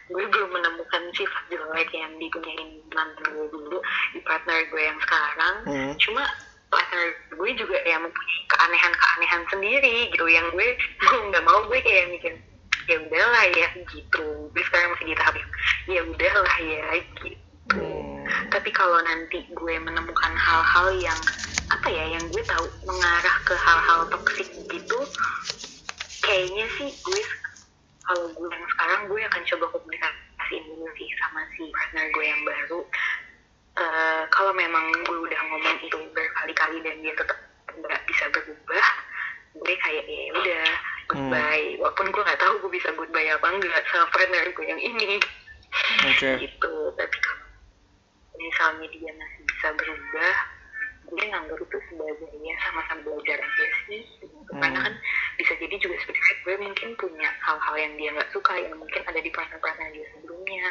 gue 0.06 0.24
belum 0.30 0.50
menemukan 0.52 1.04
sifat 1.16 1.44
jelek 1.50 1.90
yang 1.96 2.12
dipunyain 2.20 2.70
mantan 2.92 3.26
gue 3.32 3.48
dulu 3.50 3.78
di 4.12 4.20
partner 4.26 4.58
gue 4.68 4.82
yang 4.84 5.00
sekarang 5.00 5.56
Hmm. 5.64 5.94
cuma 6.02 6.24
partner 6.70 7.04
gue 7.36 7.50
juga 7.58 7.78
yang 7.86 8.02
mempunyai 8.04 8.42
keanehan-keanehan 8.50 9.42
sendiri 9.50 9.98
gitu. 10.12 10.26
Yang 10.30 10.46
gue 10.54 10.68
mau 11.06 11.18
nggak 11.32 11.44
mau 11.46 11.60
gue 11.70 11.80
kayak 11.82 12.12
mikir 12.12 12.34
ya 12.86 12.98
udahlah 13.02 13.46
ya 13.54 13.68
gitu. 13.90 14.26
Gue 14.54 14.64
sekarang 14.70 14.94
masih 14.94 15.06
di 15.10 15.16
tahap 15.18 15.36
yang 15.38 15.52
ya 15.86 16.02
udahlah 16.06 16.58
ya 16.62 16.86
gitu. 17.24 17.46
Hmm. 17.74 18.22
tapi 18.54 18.70
kalau 18.70 19.02
nanti 19.02 19.42
gue 19.50 19.76
menemukan 19.82 20.34
hal-hal 20.38 20.88
yang 21.02 21.18
apa 21.74 21.88
ya 21.90 22.14
yang 22.14 22.26
gue 22.30 22.44
tahu 22.46 22.66
mengarah 22.86 23.38
ke 23.42 23.58
hal-hal 23.58 24.06
toksik 24.14 24.54
gitu 24.70 25.00
kayaknya 26.22 26.70
sih 26.78 26.94
gue 26.94 27.22
kalau 28.06 28.30
gue 28.38 28.50
yang 28.54 28.68
sekarang 28.70 29.02
gue 29.10 29.18
akan 29.18 29.42
coba 29.50 29.66
komunikasi 29.74 30.56
dulu 30.62 30.86
sih 30.94 31.10
sama 31.18 31.42
si 31.58 31.66
partner 31.74 32.06
gue 32.14 32.26
yang 32.30 32.42
baru 32.46 32.80
Eh, 33.76 34.24
kalau 34.32 34.56
memang 34.56 34.88
gue 35.04 35.18
udah 35.28 35.42
ngomong 35.52 35.78
itu 35.84 36.00
berkali-kali 36.16 36.80
dan 36.80 36.96
dia 37.04 37.12
tetap 37.12 37.36
nggak 37.76 38.02
bisa 38.08 38.32
berubah 38.32 38.88
gue 39.56 39.76
kayak 39.84 40.04
ya 40.08 40.32
udah 40.32 40.68
goodbye. 41.12 41.76
Walaupun 41.84 42.08
gue 42.12 42.24
nggak 42.24 42.40
tahu 42.40 42.54
gue 42.64 42.72
bisa 42.72 42.90
goodbye 42.96 43.28
apa 43.28 43.48
enggak 43.52 43.84
sama 43.92 44.08
partner 44.16 44.48
gue 44.48 44.66
yang 44.68 44.80
ini. 44.80 45.20
Oke. 46.08 46.40
gitu 46.40 46.72
tapi 46.96 47.18
kalau 47.20 47.48
misalnya 48.40 48.88
dia 48.96 49.12
masih 49.12 49.42
bisa 49.44 49.68
berubah 49.76 50.36
gue 51.06 51.26
nganggap 51.30 51.58
itu 51.62 51.78
sebagai 51.90 52.28
ya 52.42 52.56
sama-sama 52.66 53.02
belajar 53.06 53.38
aja 53.38 53.66
sih 53.88 54.02
gitu. 54.22 54.52
karena 54.58 54.80
Hmm. 54.80 54.86
kan 54.90 54.94
bisa 55.38 55.54
jadi 55.58 55.76
juga 55.78 55.96
sebenarnya 56.02 56.36
gue 56.46 56.56
mungkin 56.62 56.90
punya 56.98 57.30
hal-hal 57.46 57.76
yang 57.78 57.94
dia 58.00 58.10
nggak 58.16 58.32
suka 58.34 58.54
yang 58.58 58.76
mungkin 58.78 59.02
ada 59.06 59.20
di 59.22 59.32
partner-partner 59.34 59.88
dia 59.94 60.06
sebelumnya 60.14 60.66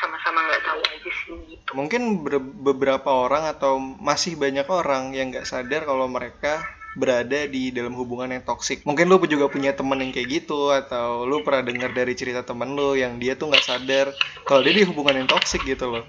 sama-sama 0.00 0.38
nggak 0.48 0.62
tahu 0.64 0.80
aja 0.84 1.10
sih 1.24 1.36
gitu 1.52 1.70
Mungkin 1.76 2.02
ber- 2.24 2.40
beberapa 2.40 3.10
orang 3.10 3.44
atau 3.48 3.80
masih 3.80 4.36
banyak 4.36 4.66
orang 4.68 5.12
yang 5.16 5.32
nggak 5.32 5.48
sadar 5.48 5.82
kalau 5.88 6.06
mereka 6.08 6.62
berada 6.96 7.44
di 7.44 7.68
dalam 7.76 7.92
hubungan 7.92 8.32
yang 8.32 8.40
toksik. 8.40 8.80
Mungkin 8.88 9.04
lu 9.12 9.20
juga 9.28 9.52
punya 9.52 9.76
temen 9.76 10.00
yang 10.00 10.12
kayak 10.16 10.28
gitu 10.42 10.72
atau 10.72 11.28
lu 11.28 11.44
pernah 11.44 11.60
dengar 11.68 11.92
dari 11.92 12.16
cerita 12.16 12.40
temen 12.40 12.72
lu 12.72 12.96
yang 12.96 13.20
dia 13.20 13.36
tuh 13.36 13.52
nggak 13.52 13.64
sadar 13.64 14.16
kalau 14.48 14.64
dia 14.64 14.72
di 14.72 14.84
hubungan 14.88 15.12
yang 15.24 15.28
toksik 15.28 15.60
gitu 15.64 15.92
loh. 15.92 16.04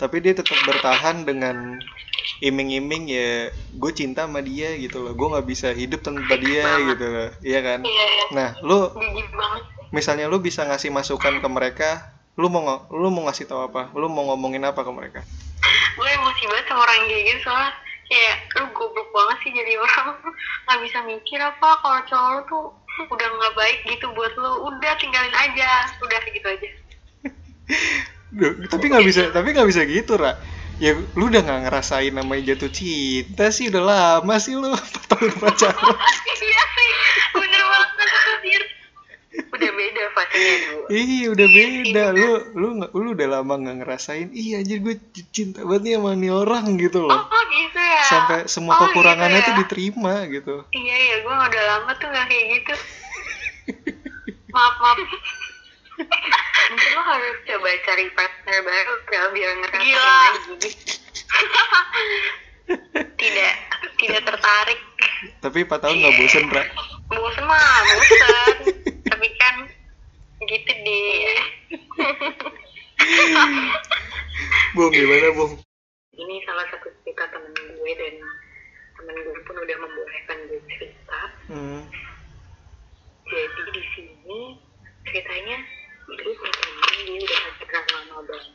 Tapi 0.00 0.16
dia 0.18 0.32
tetap 0.34 0.58
bertahan 0.66 1.22
dengan 1.22 1.78
iming-iming 2.42 3.06
ya 3.06 3.54
gue 3.54 3.92
cinta 3.94 4.26
sama 4.26 4.42
dia 4.42 4.74
gitu 4.78 5.02
loh. 5.04 5.12
Gue 5.14 5.28
nggak 5.30 5.46
bisa 5.46 5.68
hidup 5.70 6.02
tanpa 6.02 6.34
dia 6.38 6.64
gitu 6.90 7.06
loh. 7.06 7.30
Iya 7.42 7.60
kan? 7.62 7.80
iya 7.86 8.06
Nah, 8.34 8.48
lu 8.66 8.90
misalnya 9.94 10.26
lu 10.26 10.42
bisa 10.42 10.64
ngasih 10.66 10.90
masukan 10.90 11.38
ke 11.38 11.48
mereka 11.48 11.90
lu 12.32 12.48
mau 12.48 12.88
lu 12.88 13.12
mau 13.12 13.28
ngasih 13.28 13.44
tahu 13.44 13.68
apa? 13.68 13.92
Lu 13.92 14.08
mau 14.08 14.24
ngomongin 14.32 14.64
apa 14.64 14.80
ke 14.80 14.92
mereka? 14.92 15.20
Gue 16.00 16.08
emosi 16.08 16.42
banget 16.48 16.64
sama 16.66 16.80
orang 16.88 17.04
kayak 17.04 17.24
gitu 17.28 17.40
soalnya 17.44 17.70
kayak 18.08 18.36
lu 18.56 18.66
goblok 18.72 19.08
banget 19.12 19.36
sih 19.44 19.52
jadi 19.52 19.72
orang. 19.76 20.08
Nggak 20.64 20.78
bisa 20.88 20.98
mikir 21.04 21.38
apa 21.44 21.68
kalau 21.84 22.00
cowok 22.08 22.30
lu 22.32 22.40
tuh 22.48 22.66
udah 23.08 23.24
nggak 23.24 23.54
baik 23.56 23.78
gitu 23.88 24.04
buat 24.12 24.32
lu 24.36 24.68
udah 24.72 24.92
tinggalin 24.96 25.36
aja. 25.36 25.70
Udah 26.00 26.18
gitu 26.28 26.48
aja 26.48 26.68
tapi 28.66 28.84
nggak 28.88 29.04
bisa 29.04 29.22
tapi 29.30 29.48
nggak 29.52 29.68
bisa 29.68 29.82
gitu 29.84 30.16
ra. 30.16 30.36
Ya 30.80 30.96
lu 30.96 31.28
udah 31.28 31.40
nggak 31.44 31.60
ngerasain 31.68 32.10
namanya 32.10 32.56
jatuh 32.56 32.72
cinta 32.72 33.52
sih 33.52 33.68
udah 33.70 33.82
lama 33.84 34.34
sih 34.40 34.56
lu 34.56 34.72
4 34.76 35.10
tahun 35.10 35.32
pacaran. 35.38 35.96
Iya 36.42 36.62
bener 37.32 37.62
banget 37.62 37.90
udah 39.52 39.70
beda 39.72 40.02
fasenya 40.16 40.54
dulu. 40.66 40.84
Iya 40.90 41.26
udah 41.32 41.48
beda. 41.48 42.02
Lu 42.12 42.30
lu 42.56 42.68
nggak 42.80 42.90
lu 42.92 43.08
udah 43.14 43.28
lama 43.30 43.54
nggak 43.62 43.76
ngerasain 43.84 44.28
iya 44.32 44.60
anjir 44.60 44.80
gue 44.80 44.96
cinta 45.30 45.62
banget 45.62 45.82
nih 45.86 45.94
sama 46.00 46.10
nih 46.16 46.32
orang 46.32 46.64
gitu 46.80 46.98
oh 47.04 47.08
loh 47.08 47.44
gitu 47.52 47.78
ya? 47.80 48.02
Sampai 48.08 48.38
semua 48.48 48.72
Oh, 48.74 48.80
kekurangannya 48.88 49.38
gitu 49.38 49.46
tuh 49.46 49.54
ya. 49.54 49.60
diterima 49.62 50.14
gitu. 50.26 50.54
Iya 50.72 50.96
ya 50.98 51.16
gue 51.22 51.34
udah 51.36 51.62
lama 51.68 51.90
tuh 51.94 52.08
nggak 52.10 52.26
kayak 52.26 52.46
gitu. 52.58 52.74
Maaf 54.50 54.74
maaf 54.80 54.98
mungkin 56.72 56.90
lo 56.96 57.02
harus 57.04 57.36
coba 57.44 57.68
cari 57.84 58.06
partner 58.16 58.58
baru 58.64 58.94
ya 59.12 59.22
biar 59.32 59.50
ngerasain 59.60 59.96
lagi. 59.96 60.70
Tidak 63.20 63.52
tidak 64.00 64.22
tertarik. 64.24 64.80
Tapi 65.42 65.58
4 65.66 65.82
tahun 65.82 65.96
nggak 66.00 66.16
bosen 66.16 66.44
ra 66.48 66.64
bosen 67.12 67.44
mah 67.44 67.80
bosen. 67.92 68.56
Tapi 69.10 69.28
kan 69.36 69.54
gitu 70.48 70.72
deh. 70.72 71.36
Bung 74.72 74.90
gimana 74.94 75.28
bung? 75.36 75.52
Ini 76.12 76.34
salah 76.46 76.66
satu 76.70 76.88
cerita 77.02 77.28
temen 77.28 77.52
gue 77.52 77.92
dan 77.98 78.14
temen 78.96 79.16
gue 79.20 79.40
pun 79.44 79.56
udah 79.58 79.76
membolehkan 79.76 80.38
gue 80.48 80.60
cerita. 80.78 81.20
Hmm. 81.52 81.84
jadi 83.32 83.70
di 83.72 83.84
sini 83.96 84.40
ceritanya 85.08 85.56
itu 86.12 86.30
katanya 86.36 86.84
dia 87.02 87.18
udah 87.24 87.38
pacaran 87.40 87.86
lama 87.92 88.16
banget. 88.28 88.54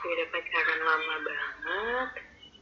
Dia 0.00 0.12
udah 0.14 0.28
pacaran 0.30 0.80
lama 0.80 1.14
banget. 1.26 2.10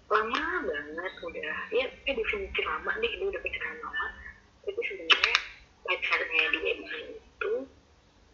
Lama 0.08 0.42
banget 0.64 1.12
udah. 1.20 1.56
Ya 1.72 1.86
eh 1.86 2.14
definisi 2.14 2.60
lama 2.64 2.90
nih 2.98 3.12
dia 3.20 3.26
udah 3.28 3.40
pacaran 3.44 3.76
lama. 3.84 4.06
Tapi 4.62 4.80
sebenarnya 4.86 5.36
pacarnya 5.84 6.42
dia 6.56 6.72
itu 6.72 7.52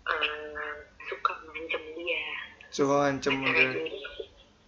eh, 0.06 0.74
suka 1.10 1.34
ngancem 1.48 1.82
dia. 1.98 2.26
Suka 2.70 2.94
ngancem 3.08 3.34
pacarnya 3.42 3.72
dia. 3.74 3.82
ini 3.82 4.02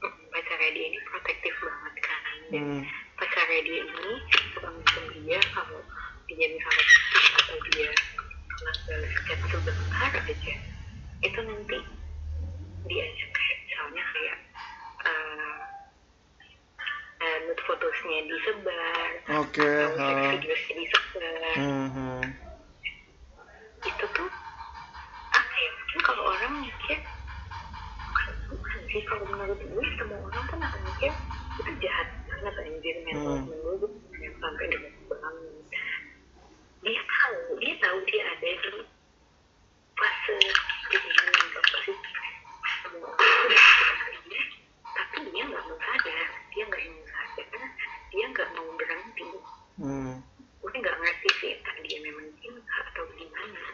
mm, 0.03 0.17
pacarnya 0.35 0.71
dia 0.75 0.85
ini 0.91 0.99
protektif 1.07 1.55
banget 1.63 1.95
kan. 2.03 2.23
Dan 2.51 2.63
hmm. 2.67 2.83
pacarnya 3.15 3.61
dia 3.63 3.81
ini 3.87 4.13
suka 4.55 4.69
ngancem 4.69 5.05
dia 5.23 5.41
kalau 5.55 5.81
dia 6.31 6.47
misalnya 6.47 6.85
atau 7.43 7.59
dia 7.75 7.91
nggak 8.61 8.77
balas 8.87 9.15
chat 9.27 9.39
sebentar 9.51 10.13
aja 10.21 10.55
itu 11.21 11.39
nanti 11.39 11.77
diajak 12.83 13.31
kayak 13.31 13.59
misalnya 13.63 14.03
kayak 14.07 14.39
eh 15.01 15.57
eh, 17.21 17.37
nude 17.45 17.63
fotosnya 17.63 18.19
disebar 18.25 19.11
ha. 19.27 19.33
sex 19.45 19.57
videosnya 20.33 20.75
disebar 20.77 21.53
Hmm, 21.53 21.89
hmm. 21.91 22.23
itu 23.83 24.05
tuh 24.07 24.31
apa 25.31 25.55
ya 25.55 25.71
mungkin 25.75 26.01
kalau 26.01 26.23
orang 26.31 26.53
mikir 26.63 26.99
bukan 28.49 28.79
sih 28.87 29.03
kalau 29.05 29.25
menurut 29.27 29.59
gue 29.59 29.85
semua 29.95 30.19
orang 30.23 30.45
pun 30.47 30.59
akan 30.59 30.81
mikir 30.87 31.13
itu 31.59 31.71
jahat 31.79 32.09
banget 32.27 32.55
anjir 32.59 32.97
mental 33.05 33.37
Hmm. 33.37 33.49
gue 33.49 33.89
yang 34.19 34.35
sampai 34.37 34.65
dengan 34.67 34.93
banget 35.05 35.69
dia 36.81 37.01
tahu 37.03 37.37
dia 37.59 37.75
tahu 37.79 37.97
dia 38.07 38.23
ada 38.27 38.49
di 38.49 38.71
fase 39.93 40.37
hubungan 40.91 41.29
yang 41.31 41.49
toksik 41.53 41.99
semua 42.81 43.05
orang 43.07 43.21
tuh 43.21 43.45
udah 43.45 43.61
sadar 43.61 44.09
dia 44.23 44.43
tapi 44.91 45.17
dia 45.27 45.43
nggak 45.45 45.63
mau 45.63 45.77
sadar 45.79 46.27
dia 46.51 46.65
nggak 46.65 46.83
mau 46.87 47.05
sadar 47.07 47.45
karena 47.47 47.69
dia 48.11 48.25
nggak 48.29 48.49
mau 48.55 48.69
berhenti 48.75 49.29
Hmm. 49.81 50.21
gue 50.61 50.73
nggak 50.75 50.93
ngerti 50.95 51.29
sih 51.37 51.51
entah 51.55 51.73
dia 51.81 51.99
memang 52.01 52.29
cinta 52.37 52.61
atau 52.87 53.05
gimana 53.11 53.65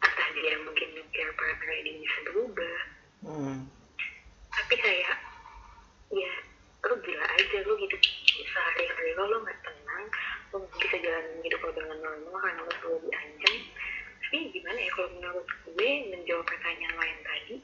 entah 0.00 0.28
dia 0.32 0.54
mungkin 0.60 0.88
mikir 0.92 1.26
partner 1.32 1.70
ini 1.76 2.02
bisa 2.02 2.18
berubah 2.24 2.78
Hmm. 3.22 3.70
tapi 4.50 4.74
kayak 4.76 5.14
ya 6.10 6.32
lu 6.82 6.94
gila 6.98 7.22
aja 7.28 7.58
lu 7.62 7.74
hidup 7.78 8.02
sehari-hari 8.42 9.10
lo 9.14 9.24
lo 9.24 9.36
nggak 9.40 9.58
tenang 9.62 10.04
lo 10.50 10.56
nggak 10.58 10.74
bisa 10.80 10.96
jalan 10.98 11.24
hidup 11.40 11.60
lo 11.60 11.70
dengan 11.70 11.98
normal 12.02 12.36
karena 12.36 12.60
lo 12.60 12.72
selalu 12.74 12.98
diancam 13.06 13.54
tapi 14.18 14.38
gimana 14.50 14.78
ya 14.80 14.90
kalau 14.90 15.08
menurut 15.14 15.46
gue 15.64 15.90
menjawab 16.10 16.44
pertanyaan 16.44 16.92
lo 16.92 17.04
yang 17.06 17.22
tadi 17.22 17.54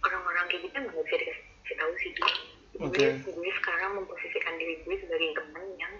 orang-orang 0.00 0.44
kayak 0.46 0.62
gitu 0.62 0.74
emang 0.76 0.92
gak 0.94 1.02
bisa 1.02 1.16
dikasih 1.18 1.74
tahu 1.74 1.92
sih 1.98 2.10
gue 2.14 2.30
Oke. 2.78 3.06
gue, 3.18 3.32
gue 3.34 3.50
sekarang 3.58 3.90
memposisikan 3.98 4.54
diri 4.54 4.78
gue 4.80 4.96
sebagai 4.96 5.34
teman 5.34 5.66
yang 5.74 5.94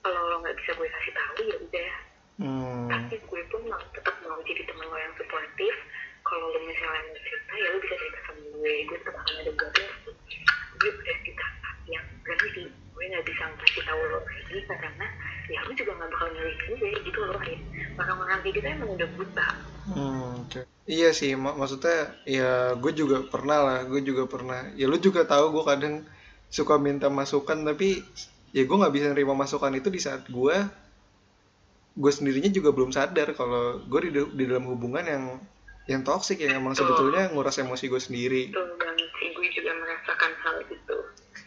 kalau 0.00 0.22
lo 0.24 0.36
nggak 0.38 0.56
bisa 0.56 0.70
gue 0.72 0.88
kasih 0.88 1.12
tahu 1.12 1.38
ya 1.44 1.58
udah 1.60 1.92
Hmm. 2.36 2.84
tapi 2.86 3.16
gue 3.16 3.42
pun 3.48 3.64
mau 3.64 3.80
tetap 3.90 4.12
mau 4.20 4.36
jadi 4.44 4.60
teman 4.62 4.84
lo 4.84 4.94
yang 4.94 5.16
suportif 5.16 5.72
kalau 6.20 6.52
lo 6.52 6.60
misalnya 6.62 7.00
mau 7.02 7.16
cerita 7.16 7.52
ya 7.56 7.68
lo 7.72 7.78
bisa 7.80 7.96
cerita 7.96 8.18
sama 8.22 8.44
gue 8.52 8.72
gue 8.84 8.98
tetap 9.00 9.16
akan 9.16 9.34
ada 9.40 9.50
gue 9.50 9.84
gue 10.76 10.90
udah 10.92 11.16
di 11.24 11.32
tahap 11.32 11.76
yang 11.88 12.04
berhenti 12.20 12.68
gue 12.68 13.04
nggak 13.08 13.24
bisa 13.24 13.40
ngasih 13.40 13.82
tahu 13.82 14.00
lo 14.04 14.20
lagi 14.20 14.58
karena 14.68 15.06
ya 15.48 15.58
lo 15.64 15.72
juga 15.72 15.92
nggak 16.06 16.14
bakal 16.14 16.28
nyari 16.30 16.54
gue 16.54 16.90
gitu 17.02 17.20
loh 17.26 17.38
kayak 17.42 17.60
orang-orang 17.98 18.38
kayak 18.46 18.54
gitu 18.54 18.66
emang 18.70 18.90
udah 18.94 19.10
buta 19.18 19.48
Hmm, 19.86 20.42
oke. 20.42 20.66
Iya 20.90 21.14
sih, 21.14 21.38
mak 21.38 21.54
maksudnya 21.54 22.10
ya 22.26 22.74
gue 22.74 22.90
juga 22.90 23.22
pernah 23.30 23.58
lah, 23.62 23.78
gue 23.86 24.02
juga 24.02 24.26
pernah. 24.26 24.66
Ya 24.74 24.90
lu 24.90 24.98
juga 24.98 25.22
tahu 25.22 25.54
gue 25.54 25.62
kadang 25.62 26.02
suka 26.50 26.74
minta 26.74 27.06
masukan 27.06 27.62
tapi 27.62 28.02
ya 28.50 28.66
gue 28.66 28.76
nggak 28.76 28.94
bisa 28.94 29.14
nerima 29.14 29.38
masukan 29.38 29.70
itu 29.78 29.86
di 29.90 30.02
saat 30.02 30.26
gue 30.26 30.56
gue 31.96 32.12
sendirinya 32.12 32.50
juga 32.50 32.70
belum 32.74 32.90
sadar 32.90 33.32
kalau 33.38 33.78
gue 33.86 34.00
di, 34.10 34.10
di 34.36 34.44
dalam 34.50 34.66
hubungan 34.68 35.06
yang 35.06 35.24
yang 35.86 36.02
toksik 36.02 36.42
yang 36.42 36.58
emang 36.58 36.74
Betul. 36.74 36.92
sebetulnya 36.92 37.30
nguras 37.30 37.62
emosi 37.62 37.86
gue 37.86 38.02
sendiri. 38.02 38.42
betul 38.50 38.74
banget 38.74 39.08
sih 39.22 39.28
gue 39.32 39.48
juga 39.54 39.70
merasakan 39.80 40.32
hal 40.42 40.56
itu 40.66 40.96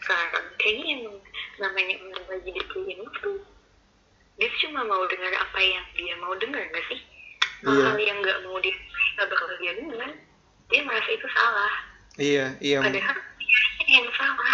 sekarang 0.00 0.46
kayaknya 0.56 0.84
yang 0.96 1.02
namanya 1.60 1.94
orang 2.08 2.26
lagi 2.40 2.50
dikirim 2.56 3.00
tuh 3.20 3.36
dia 4.38 4.48
cuma 4.66 4.84
mau 4.86 5.02
dengar 5.08 5.32
apa 5.34 5.58
yang 5.60 5.84
dia 5.96 6.14
mau 6.20 6.34
dengar 6.38 6.62
gak 6.70 6.84
sih 6.90 7.00
hal 7.66 7.96
yang 8.00 8.18
nggak 8.24 8.38
mau 8.46 8.56
dia 8.62 8.72
nggak 9.16 9.26
bakal 9.28 9.48
dia 9.60 9.72
dengar 9.76 10.10
dia 10.70 10.80
merasa 10.86 11.10
itu 11.10 11.28
salah 11.34 11.72
Iya, 12.20 12.58
iya, 12.60 12.78
padahal 12.84 13.16
dia 13.80 13.96
yang 13.96 14.10
salah 14.12 14.52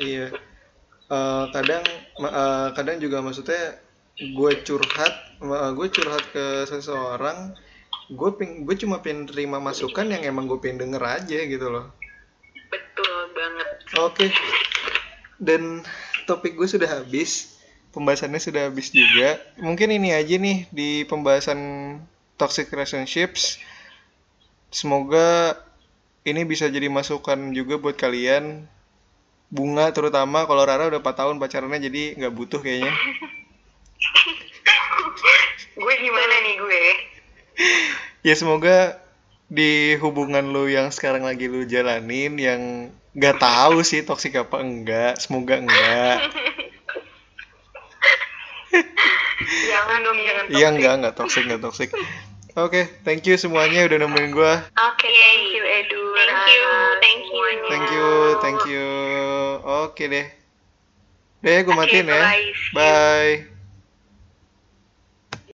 iya. 0.00 0.26
Eh, 1.12 1.44
kadang 1.52 1.84
eh, 2.24 2.68
kadang 2.72 2.96
juga 2.96 3.20
maksudnya 3.20 3.76
gue 4.16 4.52
curhat, 4.64 5.12
ma- 5.44 5.68
gue 5.76 5.88
curhat 5.92 6.24
ke 6.32 6.64
seseorang, 6.64 7.52
gue 8.08 8.30
ping, 8.40 8.64
gue 8.64 8.76
cuma 8.80 9.04
pengen 9.04 9.28
terima 9.28 9.60
masukan 9.60 10.08
yang 10.08 10.24
emang 10.24 10.48
gue 10.48 10.56
pengen 10.56 10.88
denger 10.88 11.02
aja 11.04 11.38
gitu 11.44 11.68
loh. 11.68 11.92
betul 12.72 13.16
banget 13.36 13.68
Oke. 14.00 14.26
Dan 15.36 15.84
topik 16.24 16.56
gue 16.56 16.64
sudah 16.64 16.88
habis. 16.88 17.51
Pembahasannya 17.92 18.40
sudah 18.40 18.72
habis 18.72 18.88
juga. 18.88 19.36
Mungkin 19.60 19.92
ini 19.92 20.16
aja 20.16 20.40
nih 20.40 20.64
di 20.72 21.04
pembahasan 21.04 21.60
toxic 22.40 22.72
relationships. 22.72 23.60
Semoga 24.72 25.60
ini 26.24 26.48
bisa 26.48 26.72
jadi 26.72 26.88
masukan 26.88 27.52
juga 27.52 27.76
buat 27.76 27.94
kalian. 28.00 28.64
Bunga 29.52 29.92
terutama 29.92 30.48
kalau 30.48 30.64
Rara 30.64 30.88
udah 30.88 31.04
4 31.04 31.12
tahun 31.20 31.36
pacarannya 31.36 31.84
jadi 31.84 32.16
nggak 32.16 32.32
butuh 32.32 32.64
kayaknya. 32.64 32.88
gue 35.72 35.94
gimana 35.98 36.34
nih 36.44 36.54
gue 36.60 36.84
Ya 38.22 38.34
semoga 38.38 39.02
di 39.52 39.98
hubungan 40.00 40.48
lu 40.48 40.70
yang 40.70 40.88
sekarang 40.88 41.28
lagi 41.28 41.50
lu 41.50 41.68
jalanin 41.68 42.40
yang 42.40 42.88
nggak 43.12 43.36
tahu 43.36 43.84
sih 43.84 44.00
toksik 44.00 44.40
apa 44.40 44.64
enggak, 44.64 45.20
semoga 45.20 45.60
enggak. 45.60 46.16
jangan 49.68 49.98
dong 50.02 50.18
jangan 50.20 50.44
Iya 50.48 50.66
enggak 50.72 50.92
enggak 51.00 51.14
toxic 51.16 51.42
enggak 51.46 51.62
toxic. 51.62 51.88
Oke, 52.52 52.84
thank 53.00 53.24
you 53.24 53.40
semuanya 53.40 53.88
udah 53.88 53.96
nemenin 54.04 54.36
gua. 54.36 54.60
oke 54.76 55.08
thank 55.08 55.46
you 55.56 55.64
Edu 55.64 56.02
Thank 56.12 56.48
you, 56.52 56.62
Rara, 56.68 57.00
thank 57.00 57.22
you. 57.24 57.40
semuanya. 57.40 57.68
Thank 57.72 57.88
you, 57.90 58.08
thank 58.44 58.60
you. 58.68 58.88
Oke 59.64 60.04
deh. 60.08 60.26
Deh, 61.42 61.58
gue 61.64 61.74
Oke, 61.74 61.80
matiin 61.80 62.06
ya. 62.06 62.20
you. 62.46 62.76
Bye. 62.76 63.51